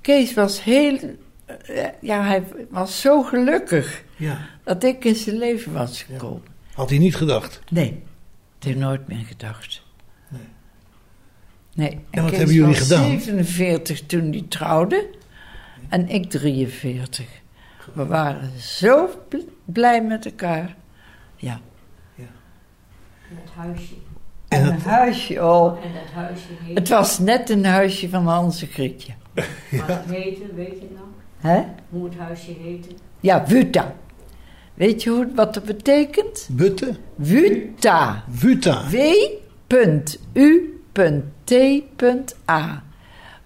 [0.00, 0.98] Kees was heel.
[1.46, 4.38] eh, Ja, hij was zo gelukkig Ja.
[4.64, 6.42] dat ik in zijn leven was gekomen.
[6.74, 7.60] Had hij niet gedacht.
[7.70, 8.02] Nee,
[8.58, 9.82] heb ik nooit meer gedacht.
[11.74, 11.98] Nee.
[12.10, 13.04] En wat hebben jullie was gedaan?
[13.04, 15.06] 47 toen hij trouwde
[15.88, 17.26] en ik 43.
[17.92, 20.76] We waren zo bl- blij met elkaar.
[21.36, 21.60] Ja.
[22.14, 23.94] Het huisje.
[24.48, 25.84] En En een huisje, oh.
[25.84, 26.78] En dat huisje heet.
[26.78, 29.12] Het was net een huisje van onze Grietje.
[29.34, 31.06] Maar het heette, weet je nog?
[31.52, 31.62] Hè?
[31.88, 32.88] Hoe het huisje heette?
[33.20, 33.94] Ja, Wuta.
[34.74, 36.48] Weet je hoe, wat dat betekent?
[36.52, 36.96] Butte?
[37.14, 38.24] Wuta.
[38.30, 38.84] Vuta.
[40.92, 42.82] W.U.T.A.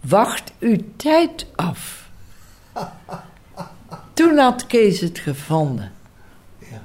[0.01, 2.09] Wacht uw tijd af.
[4.15, 5.93] Toen had Kees het gevonden.
[6.59, 6.83] Ja.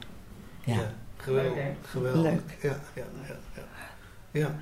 [0.64, 0.74] Ja.
[0.74, 1.64] Ja, geweldig.
[1.82, 2.22] geweldig.
[2.22, 2.58] Leuk.
[2.62, 4.40] Ja, ja, ja, ja.
[4.40, 4.56] ja.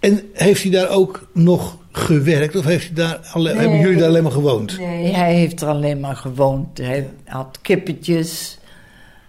[0.00, 2.56] En heeft hij daar ook nog gewerkt?
[2.56, 3.60] Of heeft hij daar alle, Nee.
[3.60, 4.78] hebben jullie daar alleen maar gewoond?
[4.78, 6.78] Nee, hij heeft er alleen maar gewoond.
[6.78, 8.58] Hij had kippetjes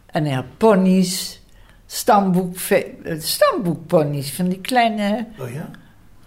[0.05, 1.41] en hij had ponies.
[1.89, 2.55] Stamboek,
[3.19, 5.69] stamboekponies van die kleine, Oh ja?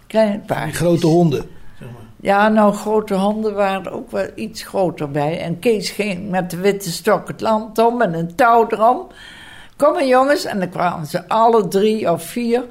[0.07, 1.49] kleine Die grote honden.
[1.79, 2.01] Zeg maar.
[2.21, 5.39] Ja, nou, grote honden waren er ook wel iets groter bij.
[5.39, 9.07] En Kees ging met de witte stok het land om en een touw erom.
[9.77, 12.65] Kom maar jongens, en dan kwamen ze alle drie of vier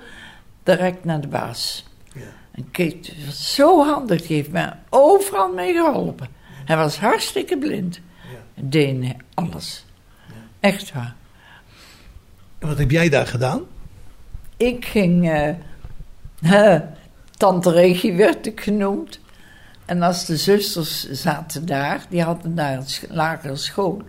[0.63, 1.87] direct naar de baas.
[2.15, 2.21] Ja.
[2.53, 6.29] En Kees was zo handig, die heeft mij overal mee geholpen.
[6.65, 8.01] Hij was hartstikke blind.
[8.31, 8.39] Ja.
[8.55, 9.85] En deed alles.
[10.61, 11.15] Echt waar.
[12.61, 13.61] En wat heb jij daar gedaan?
[14.57, 15.31] Ik ging.
[16.43, 16.75] eh,
[17.37, 19.21] Tante Regie werd ik genoemd.
[19.85, 24.03] En als de zusters zaten daar, die hadden daar een lagere school.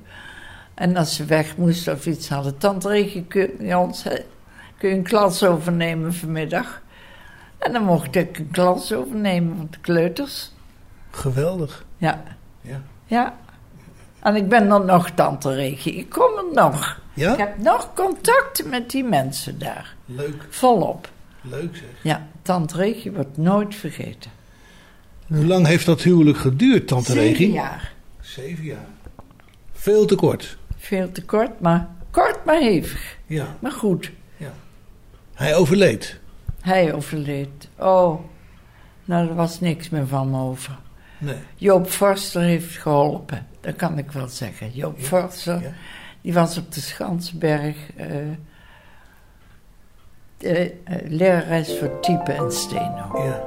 [0.74, 4.04] En als ze weg moesten of iets hadden, Tante Regie, kun je, ons,
[4.78, 6.82] kun je een klas overnemen vanmiddag?
[7.58, 10.52] En dan mocht ik een klas overnemen van de kleuters.
[11.12, 11.86] Geweldig.
[11.98, 12.24] Ja,
[12.62, 12.82] Ja.
[13.06, 13.36] ja.
[14.20, 15.94] En ik ben dan nog Tante Regie.
[15.96, 17.01] Ik kom er nog.
[17.14, 17.32] Ja?
[17.32, 19.96] Ik heb nog contacten met die mensen daar.
[20.06, 20.46] Leuk.
[20.50, 21.10] Volop.
[21.42, 21.86] Leuk zeg.
[22.04, 24.32] Ja, Tante Regie wordt nooit vergeten.
[25.30, 27.52] En hoe lang heeft dat huwelijk geduurd, tante Zeven Regie?
[27.52, 27.94] jaar.
[28.22, 28.86] Zeven jaar.
[29.74, 30.58] Veel te kort.
[30.78, 33.18] Veel te kort, maar kort maar hevig.
[33.26, 33.56] Ja.
[33.60, 34.12] Maar goed,
[35.34, 36.20] Hij overleed.
[36.62, 37.68] hij overleed.
[37.78, 38.20] Oh,
[39.06, 40.78] nou, er was niks meer van me over.
[41.18, 41.36] Nee.
[41.56, 44.72] Joop Forster heeft geholpen, dat kan ik wel zeggen.
[44.72, 45.72] Joop Ja, Forster, ja.
[46.22, 48.08] Die was op de Schansberg eh
[50.42, 53.04] de, eh, lerares voor type en steno.
[53.14, 53.44] Ja.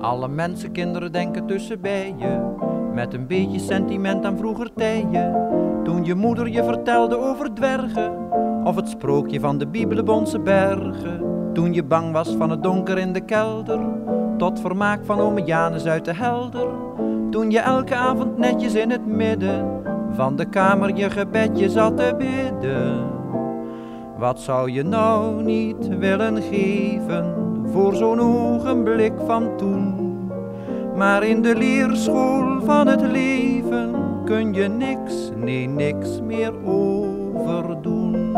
[0.00, 2.54] Alle mensenkinderen denken tussen bijen.
[2.94, 5.34] Met een beetje sentiment aan vroeger tijden.
[5.84, 8.12] Toen je moeder je vertelde over dwergen.
[8.64, 11.20] Of het sprookje van de Biebelenbonse bergen.
[11.52, 13.80] Toen je bang was van het donker in de kelder.
[14.38, 16.68] Tot vermaak van ome Janus uit de helder.
[17.30, 19.82] Toen je elke avond netjes in het midden
[20.16, 23.04] van de kamer je gebedje zat te bidden.
[24.18, 27.34] Wat zou je nou niet willen geven
[27.72, 30.04] voor zo'n ogenblik van toen?
[30.96, 33.94] Maar in de leerschool van het leven
[34.24, 38.36] kun je niks, nee niks meer overdoen.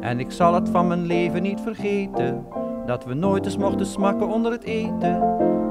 [0.00, 2.46] En ik zal het van mijn leven niet vergeten,
[2.86, 5.22] dat we nooit eens mochten smakken onder het eten.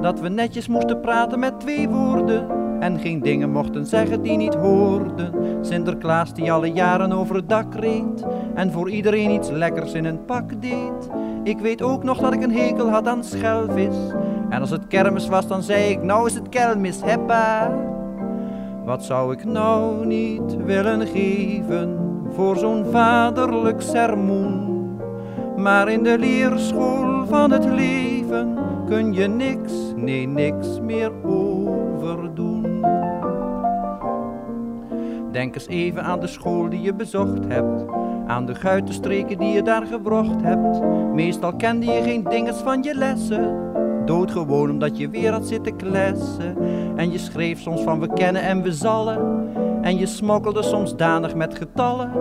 [0.02, 4.54] Dat we netjes moesten praten met twee woorden en geen dingen mochten zeggen die niet
[4.54, 5.66] hoorden.
[5.66, 8.26] Sinterklaas die alle jaren over het dak reed
[8.56, 11.10] en voor iedereen iets lekkers in een pak deed.
[11.44, 13.96] Ik weet ook nog dat ik een hekel had aan schelvis.
[14.50, 17.72] En als het kermis was, dan zei ik: Nou is het kermis, heppa.
[18.86, 21.98] Wat zou ik nou niet willen geven
[22.30, 24.76] voor zo'n vaderlijk sermoen?
[25.58, 32.57] Maar in de leerschool van het leven kun je niks, nee niks meer overdoen.
[35.38, 37.86] Denk eens even aan de school die je bezocht hebt.
[38.28, 40.82] Aan de guitenstreken die je daar gewrocht hebt.
[41.14, 43.72] Meestal kende je geen dinges van je lessen.
[44.06, 46.58] Doodgewoon omdat je weer had zitten klessen.
[46.96, 49.50] En je schreef soms van we kennen en we zallen.
[49.82, 52.12] En je smokkelde soms danig met getallen.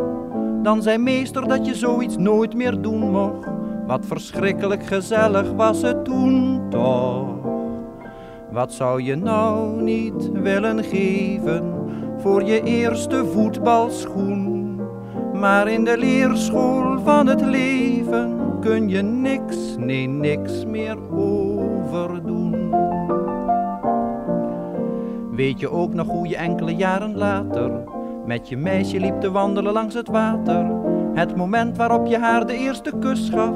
[0.62, 3.48] Dan zei meester dat je zoiets nooit meer doen mocht.
[3.86, 7.26] Wat verschrikkelijk gezellig was het toen toch.
[8.50, 11.75] Wat zou je nou niet willen geven
[12.26, 14.80] voor je eerste voetbalschoen?
[15.34, 22.74] Maar in de leerschool van het leven kun je niks, nee niks meer overdoen.
[25.30, 27.70] Weet je ook nog hoe je enkele jaren later
[28.24, 30.66] met je meisje liep te wandelen langs het water?
[31.14, 33.54] Het moment waarop je haar de eerste kus gaf.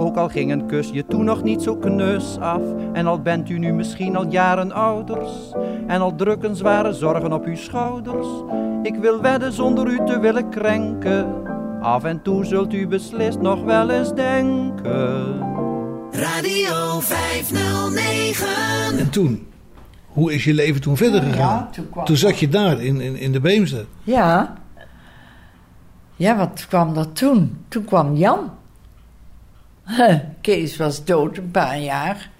[0.00, 2.60] Ook al ging een kus je toen nog niet zo knus af.
[2.92, 5.30] En al bent u nu misschien al jaren ouders.
[5.86, 8.26] En al drukken zware zorgen op uw schouders.
[8.82, 11.26] Ik wil wedden zonder u te willen krenken.
[11.80, 15.38] Af en toe zult u beslist nog wel eens denken.
[16.10, 18.98] Radio 509.
[18.98, 19.46] En toen?
[20.06, 21.68] Hoe is je leven toen verder gegaan?
[21.70, 23.84] toen kwam- zat je daar in, in, in de Beemster.
[24.02, 24.54] Ja.
[26.16, 27.64] Ja, wat kwam er toen?
[27.68, 28.58] Toen kwam Jan.
[30.40, 32.30] Kees was dood een paar jaar.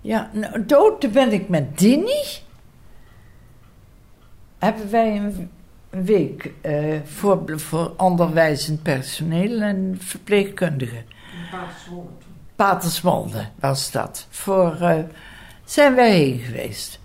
[0.00, 2.22] Ja, nou, dood, toen ben ik met Dini.
[4.58, 5.50] Hebben wij een,
[6.04, 11.04] week eh, voor, voor onderwijzend personeel en verpleegkundigen.
[12.56, 14.26] Patersmolde was dat.
[14.30, 14.98] Voor eh,
[15.64, 17.00] zijn wij heen geweest.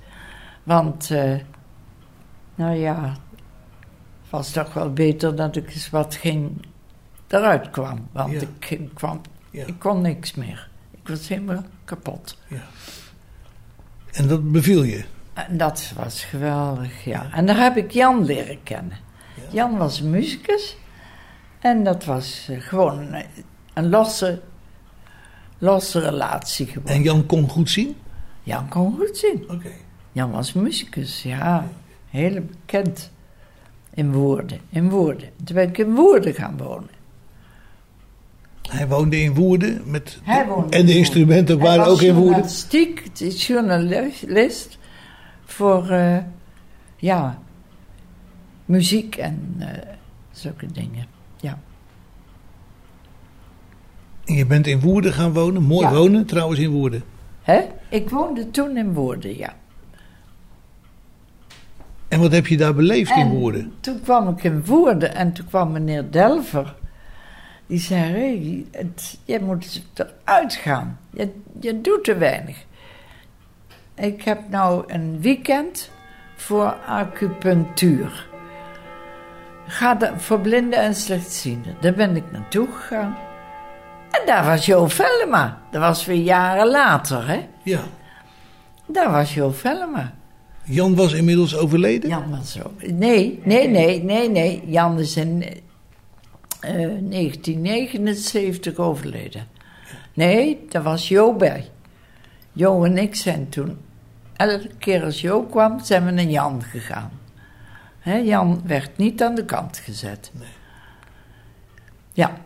[0.63, 1.33] Want, eh,
[2.55, 3.03] nou ja,
[4.21, 6.65] het was toch wel beter dat ik eens wat ging
[7.27, 8.07] eruit kwam.
[8.11, 8.47] Want Ja.
[8.67, 9.21] ik, kwam,
[9.51, 9.65] Ja.
[9.65, 10.69] ik kon niks meer.
[10.91, 12.37] Ik was helemaal kapot.
[14.11, 15.03] En dat beviel je.
[15.33, 17.31] En dat was geweldig, ja.
[17.31, 18.97] En daar heb ik Jan leren kennen.
[19.51, 20.77] Jan was een muzikus.
[21.59, 23.25] En dat was eh, gewoon een,
[23.73, 24.41] een losse,
[25.57, 26.95] losse relatie geworden.
[26.95, 27.95] En Jan kon goed zien?
[28.43, 29.43] Jan kon goed zien.
[29.49, 29.71] Oké.
[30.11, 31.67] Jan was muzikus, ja.
[32.09, 33.11] Heel bekend.
[33.93, 35.29] In Woerden, in Woerden.
[35.43, 36.89] Toen ben ik in Woerden gaan wonen.
[38.71, 39.81] Hij woonde in Woerden.
[39.85, 42.41] Met Hij woonde en de in instrumenten Hij waren was ook in Woerden.
[43.03, 44.77] het is journalist
[45.45, 46.17] voor, eh,
[46.97, 47.39] ja,
[48.65, 49.67] muziek en eh,
[50.31, 51.05] zulke dingen.
[51.39, 51.59] Ja.
[54.25, 55.63] En je bent in Woerden gaan wonen.
[55.63, 55.93] Mooi Ja.
[55.93, 57.03] wonen trouwens in Woerden.
[57.41, 57.61] Hè?
[57.89, 59.53] Ik woonde toen in Woerden, ja.
[62.07, 63.73] En wat heb je daar beleefd in En Woerden?
[63.79, 66.75] Toen kwam ik in Woerden en toen kwam meneer Delver.
[67.71, 70.99] Die zei, hey, het, jij moet eruit gaan.
[71.13, 72.65] Je, je doet te weinig.
[73.95, 75.89] Ik heb nou een weekend
[76.35, 78.27] voor acupunctuur.
[79.67, 81.75] Ga da- voor blinden en slechtzienden.
[81.81, 83.17] Daar ben ik naartoe gegaan.
[84.11, 85.61] En daar was Jo Vellema.
[85.71, 87.47] Dat was weer jaren later, hè?
[87.63, 87.81] Ja.
[88.85, 90.13] Daar was Jo Vellema.
[90.63, 92.09] Jan was inmiddels overleden?
[92.09, 92.71] Jan was zo.
[92.77, 94.63] Nee, nee, nee, nee, nee.
[94.65, 95.43] Jan is in
[96.61, 99.47] eh, 1979 overleden.
[100.13, 101.69] Nee, daar was Jo bij.
[102.53, 103.77] Jo en ik zijn toen,
[104.35, 107.11] elke keer als Jo kwam, zijn we naar Jan gegaan.
[108.23, 110.31] Jan werd niet aan de kant gezet.
[112.13, 112.37] Ja.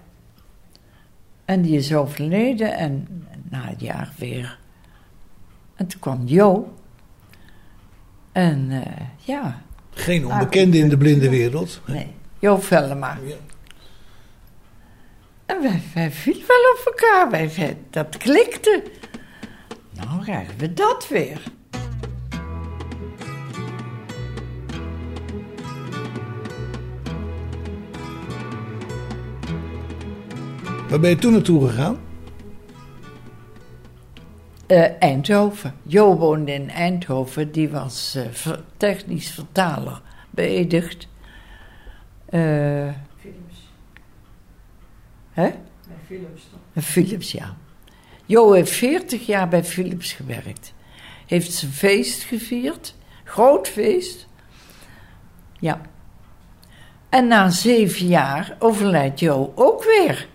[1.45, 3.07] En die is overleden en
[3.49, 4.57] na het jaar weer.
[5.75, 6.73] En toen kwam Jo.
[8.31, 8.81] En eh,
[9.17, 9.61] ja,
[9.93, 11.81] Geen onbekende in de blinde wereld.
[11.87, 12.07] nee,
[12.39, 13.17] Jo Vellema.
[13.25, 13.35] Ja.
[15.45, 17.29] En wij, wij vielen wel op elkaar.
[17.29, 18.83] Wij, dat klikte.
[19.89, 21.41] Nou krijgen we dat weer.
[30.89, 31.99] Waar ben je toen naartoe gegaan?
[34.67, 35.73] Eh, Eindhoven.
[35.83, 37.51] Jo woonde in Eindhoven.
[37.51, 41.07] Die was eh, technisch vertaler, beëdigd.
[42.25, 42.89] Eh
[45.35, 45.49] hè?
[45.87, 46.59] Bij Philips toch?
[46.73, 47.55] Bij Philips, ja.
[48.25, 50.73] Jo heeft 40 jaar bij Philips gewerkt.
[51.25, 52.95] Heeft zijn feest gevierd.
[53.23, 54.27] Groot feest.
[55.59, 55.81] Ja.
[57.09, 60.27] En na zeven jaar overlijdt Jo ook weer.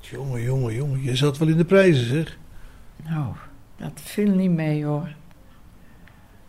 [0.00, 1.02] Jongen, jongen, jongen.
[1.02, 2.38] Je zat wel in de prijzen, zeg.
[3.04, 3.34] Nou,
[3.76, 5.14] dat viel niet mee hoor.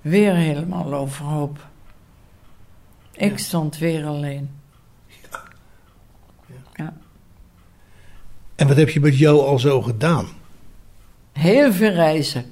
[0.02, 1.68] Weer helemaal overhoop.
[3.12, 4.50] Ik stond weer alleen.
[6.74, 6.94] Ja.
[8.58, 10.28] En wat heb je met jou al zo gedaan?
[11.32, 12.46] Heel veel reizen.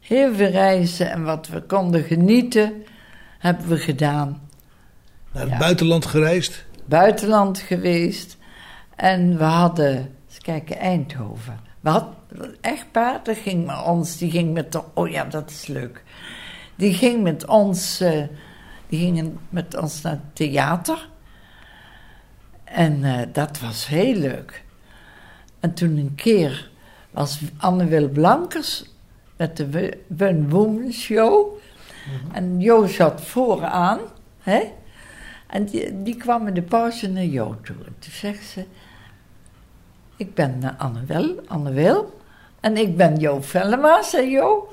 [0.00, 2.72] Heel veel reizen en wat we konden genieten,
[3.38, 4.48] hebben we gedaan.
[5.32, 5.58] Naar het Ja.
[5.58, 6.64] buitenland gereisd?
[6.84, 8.36] Buitenland geweest.
[8.96, 9.96] En we hadden,
[10.28, 11.60] eens kijken, Eindhoven.
[11.80, 15.50] We hadden een echtpaar, dat ging met ons, die ging met de, oh ja, dat
[15.50, 16.02] is leuk.
[16.76, 18.22] Die ging met ons, eh,
[18.88, 21.08] die gingen met ons naar het theater.
[22.64, 24.63] En eh, dat was heel leuk.
[25.64, 26.70] En toen een keer
[27.10, 28.84] was Anne Wil Blankers
[29.36, 31.58] met de One Woman Show.
[32.32, 33.98] En Jo zat vooraan,
[34.38, 34.72] hè?
[35.46, 37.76] En die, die kwam in de pauze naar Jo toe.
[37.76, 38.64] En toen zegt ze:
[40.16, 40.80] Ik ben eh,
[41.46, 42.04] Anne.
[42.60, 44.72] En ik ben Jo Vellema, zei Jo.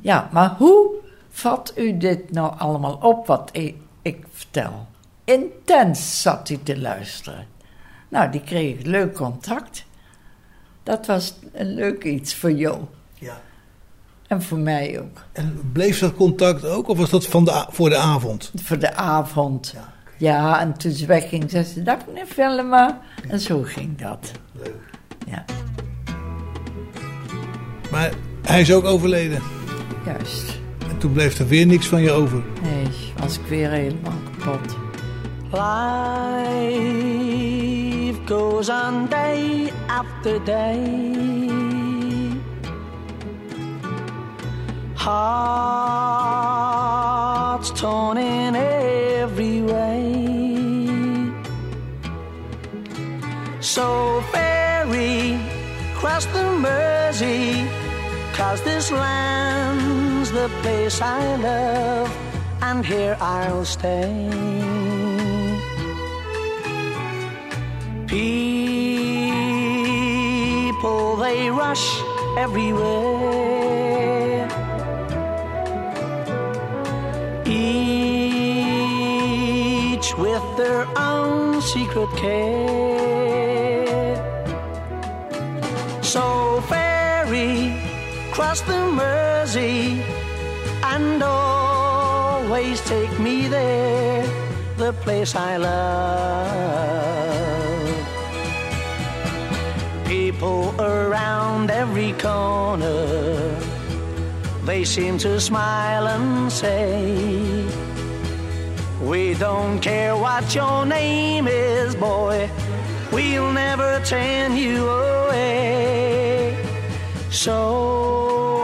[0.00, 0.90] Ja, maar hoe
[1.30, 4.86] vat u dit nou allemaal op wat ik, ik vertel?
[5.24, 7.46] Intens zat hij te luisteren.
[8.08, 9.86] Nou, die kreeg leuk contact.
[10.88, 12.88] Dat was een leuk iets voor Jo.
[13.14, 13.40] Ja.
[14.26, 15.24] En voor mij ook.
[15.32, 16.88] En bleef dat contact ook?
[16.88, 18.52] Of was dat van de, voor de avond?
[18.62, 19.74] Voor de avond.
[20.16, 23.00] Ja, en toen ze wegging, zei ze, dag meneer Vellema.
[23.28, 24.30] En zo ging dat.
[24.52, 24.74] Leuk.
[25.26, 25.44] Ja,
[27.90, 28.12] Maar
[28.42, 29.42] hij is ook overleden.
[30.04, 30.58] juist.
[30.90, 32.42] En toen bleef er weer niks van je over.
[32.62, 32.86] Nee,
[33.20, 34.76] was ik weer helemaal kapot.
[35.50, 37.67] Life
[38.28, 40.78] goes on day after day.
[44.94, 46.10] Hearts
[47.70, 50.02] torn in every way.
[53.60, 55.40] So ferry
[55.94, 57.66] cross the Mersey,
[58.34, 62.14] cause this land's the place I love,
[62.60, 65.07] and here I'll stay.
[68.08, 68.26] People,
[71.16, 72.00] they rush
[72.38, 72.88] everywhere.
[77.44, 78.38] Each
[80.16, 82.56] with their own secret care.
[86.02, 87.74] So ferry,
[88.32, 90.02] cross the Mersey,
[90.82, 94.24] and always take me there,
[94.78, 97.47] the place I love.
[100.38, 103.58] People around every corner,
[104.64, 107.66] they seem to smile and say,
[109.02, 112.48] We don't care what your name is, boy,
[113.10, 116.56] we'll never turn you away.
[117.32, 118.54] So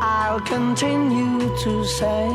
[0.00, 2.28] I'll continue to say,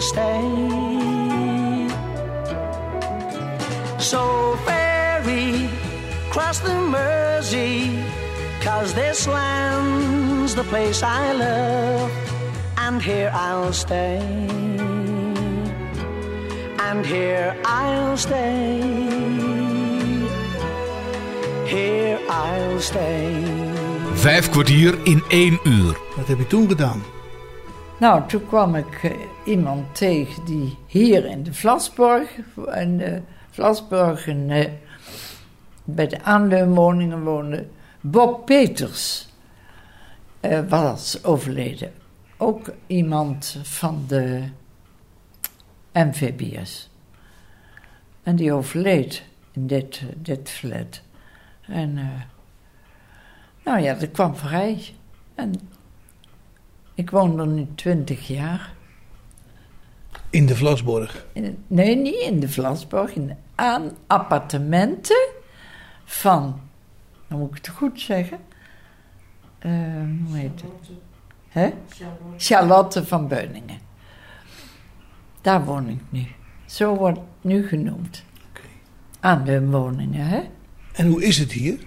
[0.00, 0.40] stay.
[3.98, 5.68] So ferry,
[6.30, 8.04] cross the Mersey,
[8.60, 12.10] cause this land's the place I love,
[12.76, 14.20] and here I'll stay.
[16.78, 18.80] And here I'll stay.
[21.66, 23.44] Here I'll stay.
[24.14, 25.96] Vijf kwartier in één uur.
[26.16, 27.02] Wat heb je toen gedaan?
[28.00, 29.10] Nou, toen kwam ik eh,
[29.44, 32.36] iemand tegen die hier in de Vlasborg,
[32.74, 34.70] in de Vlasborg eh,
[35.84, 37.66] bij de aanleunwoningen woonde,
[38.00, 39.28] Bob Peters
[40.40, 41.92] eh, was overleden.
[42.36, 44.42] Ook iemand van de
[45.92, 46.90] MVBS.
[48.22, 49.22] En die overleed
[49.52, 51.00] in dit, dit flat.
[51.60, 51.98] En,
[53.64, 54.94] nou ja, dat kwam vrij.
[55.34, 55.52] En
[56.96, 58.74] ik woon er nu twintig jaar.
[60.30, 61.26] In de Vlasborg.
[61.32, 63.14] In- nee, niet in de Vlasborg.
[63.14, 65.28] In aan appartementen
[66.04, 66.60] van,
[67.28, 68.38] dan moet ik het goed zeggen.
[69.58, 69.70] eh,
[70.26, 70.90] hoe heet het?
[71.48, 71.70] Hè?
[72.36, 73.78] Charlotte van Beuningen.
[75.40, 76.26] Daar woon ik nu.
[76.66, 78.24] Zo wordt het nu genoemd.
[79.20, 80.40] Aan de woningen, hè?
[80.92, 81.78] En hoe is het hier?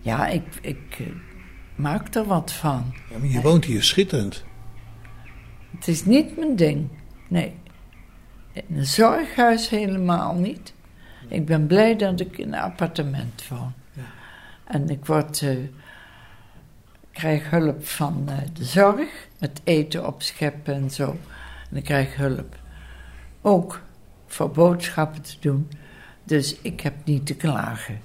[0.00, 1.06] Ja, ik, ik eh,
[1.76, 2.94] maak er wat van.
[3.10, 4.44] Ja, maar je woont hier schitterend.
[5.74, 6.88] Het is niet mijn ding.
[7.28, 7.54] Nee.
[8.52, 10.72] In een zorghuis helemaal niet.
[11.28, 13.72] Ik ben blij dat ik in een appartement woon.
[14.64, 15.56] En ik word, eh,
[17.12, 21.16] krijg hulp van eh, de zorg, met eten opscheppen en zo.
[21.70, 22.56] En ik krijg hulp
[23.42, 23.82] ook
[24.26, 25.68] voor boodschappen te doen.
[26.24, 28.00] Dus ik heb niet te klagen.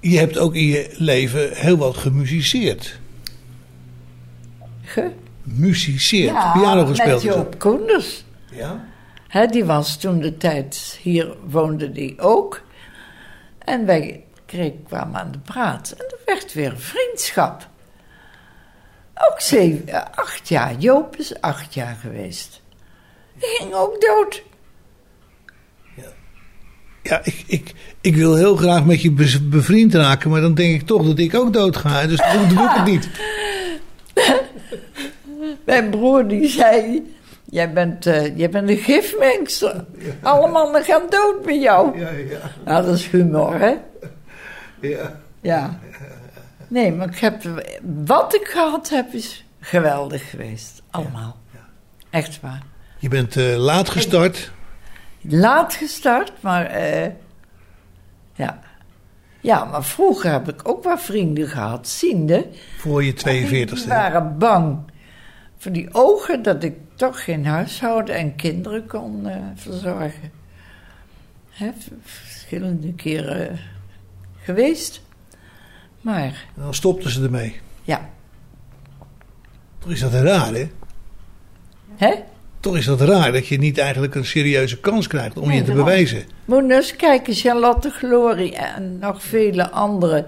[0.00, 2.98] Je hebt ook in je leven heel wat gemusiceerd.
[4.82, 5.10] Ge?
[5.42, 7.24] Musiceerd, piano gespeeld.
[7.24, 8.24] met Joop Koenders.
[8.50, 8.84] Ja?
[9.28, 12.62] Hè, die was toen de tijd, hier woonde die ook.
[13.58, 15.90] En wij kregen, kwamen aan de praat.
[15.98, 17.68] En er werd weer vriendschap.
[19.14, 20.74] Ook zeven, eh, acht jaar.
[20.78, 22.62] Joop is acht jaar geweest.
[23.34, 24.42] Die ging ook dood.
[27.02, 30.80] Ja, ik, ik, ik wil heel graag met je be- bevriend raken, maar dan denk
[30.80, 32.06] ik toch dat ik ook dood ga.
[32.06, 33.08] Dus dan doe ik het niet.
[35.66, 37.02] Mijn broer die zei...
[37.44, 39.84] Jij bent, eh, jij bent een gifmengster.
[40.22, 41.98] Alle mannen gaan dood met jou.
[41.98, 43.74] Ja, ja, Nou, dat is humor, hè?
[44.80, 45.20] ja.
[45.40, 45.78] Ja.
[46.68, 47.42] Nee, maar ik heb,
[48.04, 50.82] wat ik gehad heb is geweldig geweest.
[50.90, 51.36] Allemaal.
[52.10, 52.62] Echt waar.
[52.98, 54.50] Je bent eh, laat gestart.
[55.22, 57.10] Laat gestart, maar eh,
[58.34, 58.60] ja.
[59.40, 62.46] Ja, maar vroeger heb ik ook wel vrienden gehad, ziende.
[62.78, 63.86] Voor je Die 42ste.
[63.88, 64.78] waren bang
[65.58, 70.30] voor die ogen dat ik toch geen huishouden en kinderen kon eh, verzorgen.
[71.50, 71.70] Hè,
[72.02, 73.58] verschillende keren
[74.38, 75.02] geweest.
[76.00, 77.60] Maar Dan stopten ze ermee.
[77.82, 78.08] ja,
[79.78, 80.68] Toch is dat raar, hè?
[81.96, 82.14] hè?
[82.62, 85.62] Toch is dat raar dat je niet eigenlijk een serieuze kans krijgt om Nee, je
[85.62, 85.84] te daarom.
[85.84, 86.22] bewijzen.
[86.44, 90.26] Moet eens kijken, Charlotte Glory en nog vele anderen.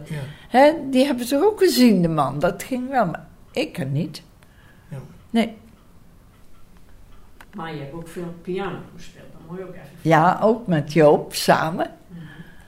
[0.49, 2.39] Hè, die hebben toch ook gezien, de man.
[2.39, 4.23] Dat ging wel, maar ik er niet.
[4.91, 4.97] Ja.
[5.31, 5.53] Nee.
[7.55, 9.27] Maar je hebt ook veel piano gespeeld.
[9.33, 9.87] Dan moet je ook even...
[10.01, 11.91] Ja, ook met Joop samen.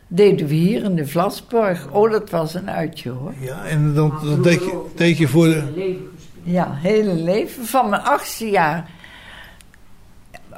[0.09, 1.91] Deden we hier in de Vlasborg.
[1.91, 3.35] Oh, dat was een uitje hoor.
[3.41, 5.65] Ja, en dan, dan deed, je, deed je voor de...
[5.75, 6.43] Leven gespeeld.
[6.43, 7.65] Ja, hele leven.
[7.65, 8.91] Van mijn achtste jaar.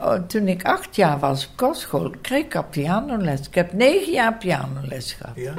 [0.03, 3.47] Oh, toen ik acht jaar was op kostschool, kreeg ik al pianoles.
[3.47, 5.37] Ik heb negen jaar pianoles gehad.
[5.37, 5.55] Ja?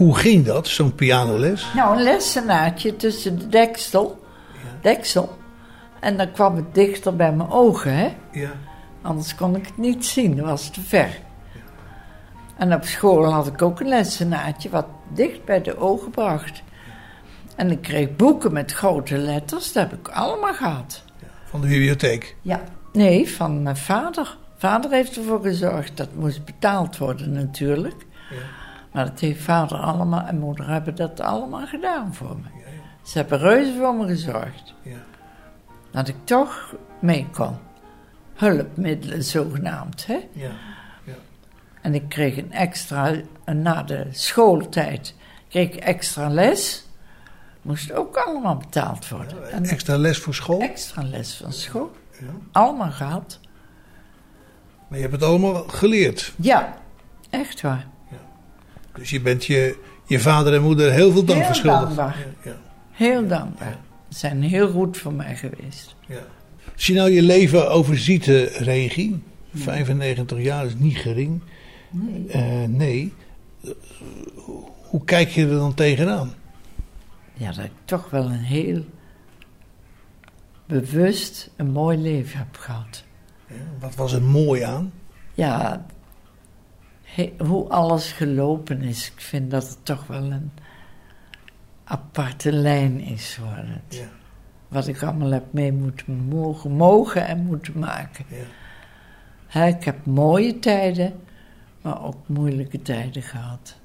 [0.00, 1.66] Hoe ging dat, zo'n pianoles?
[1.74, 4.24] Nou, een lessenaartje tussen de deksel,
[4.82, 5.38] deksel.
[6.00, 8.16] En dan kwam het dichter bij mijn ogen, hè.
[8.32, 8.50] Ja.
[9.02, 11.18] Anders kon ik het niet zien, dat was te ver.
[12.56, 16.62] En op school had ik ook een lessenaartje wat dicht bij de ogen bracht.
[17.56, 21.04] En ik kreeg boeken met grote letters, dat heb ik allemaal gehad.
[21.44, 22.36] Van de bibliotheek?
[22.42, 22.60] Ja.
[22.92, 24.36] Nee, van mijn vader.
[24.56, 25.96] Vader heeft ervoor gezorgd.
[25.96, 28.06] Dat moest betaald worden natuurlijk.
[28.92, 32.48] Maar dat heeft vader allemaal en moeder hebben dat allemaal gedaan voor me.
[33.02, 34.74] Ze hebben reuze voor me gezorgd.
[35.90, 37.56] Dat ik toch mee kon.
[38.34, 40.18] Hulpmiddelen zogenaamd, hè.
[40.32, 40.50] Ja.
[41.80, 43.14] En ik kreeg een extra,
[43.44, 45.14] na de schooltijd,
[45.48, 46.86] kreeg ik extra les.
[47.62, 49.50] Moest ook allemaal betaald worden.
[49.52, 50.60] En Extra les voor school?
[50.60, 51.90] extra les van school.
[52.52, 53.40] Allemaal gehad.
[54.88, 56.32] Maar je hebt het allemaal geleerd.
[56.36, 56.74] Ja,
[57.30, 57.86] echt waar.
[58.94, 61.82] Dus je bent je, je vader en moeder heel veel dank Heel verschuldigd.
[61.82, 62.26] dankbaar.
[62.44, 62.56] Ja, ja.
[62.90, 63.78] Heel dankbaar.
[64.08, 65.94] Ze zijn heel goed voor mij geweest.
[66.74, 69.22] Als je nou je leven overziet, eh, Regie,
[69.54, 71.40] 95 jaar is niet gering.
[71.90, 72.26] Nee.
[72.28, 73.12] Eh, nee.
[74.82, 76.32] Hoe kijk je er dan tegenaan?
[77.34, 78.84] Ja, dat ik toch wel een heel
[80.66, 83.04] bewust een mooi leven heb gehad.
[83.80, 84.92] Wat was er mooi aan?
[85.34, 85.86] Ja,
[87.38, 89.06] hoe alles gelopen is.
[89.06, 90.50] Ik vind dat het toch wel een
[91.84, 94.08] aparte lijn is het.
[94.68, 98.24] Wat ik allemaal heb mee moeten mogen, mogen en moeten maken.
[99.46, 101.20] Hè, ik heb mooie tijden,
[101.82, 103.78] maar ook moeilijke tijden gehad.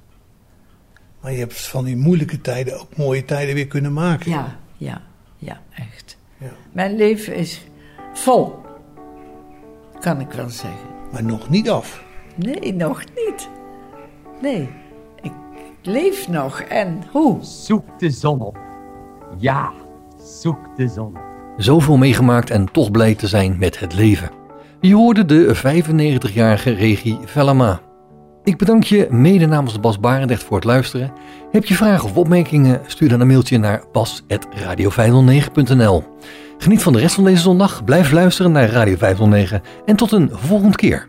[1.20, 4.30] Maar je hebt van die moeilijke tijden ook mooie tijden weer kunnen maken.
[4.30, 5.02] Ja, ja,
[5.38, 6.16] ja, echt.
[6.38, 6.50] Ja.
[6.72, 7.64] Mijn leven is
[8.14, 8.58] vol,
[10.00, 10.88] kan ik wel zeggen.
[11.12, 12.05] Maar nog niet af.
[12.36, 13.48] Nee, nog niet.
[14.42, 14.68] Nee,
[15.20, 15.32] ik
[15.82, 17.38] leef nog en hoe?
[17.40, 18.58] Zoek de zon op.
[19.38, 19.72] Ja,
[20.40, 21.20] zoek de zon op.
[21.56, 24.30] Zoveel meegemaakt en toch blij te zijn met het leven.
[24.80, 27.80] Je hoorde de 95-jarige Regie Vellama.
[28.44, 31.12] Ik bedank je mede namens de Bas Barendrecht voor het luisteren.
[31.50, 32.80] Heb je vragen of opmerkingen?
[32.86, 36.04] Stuur dan een mailtje naar bas.radio509.nl
[36.58, 40.30] Geniet van de rest van deze zondag, blijf luisteren naar Radio 509 en tot een
[40.32, 41.08] volgende keer.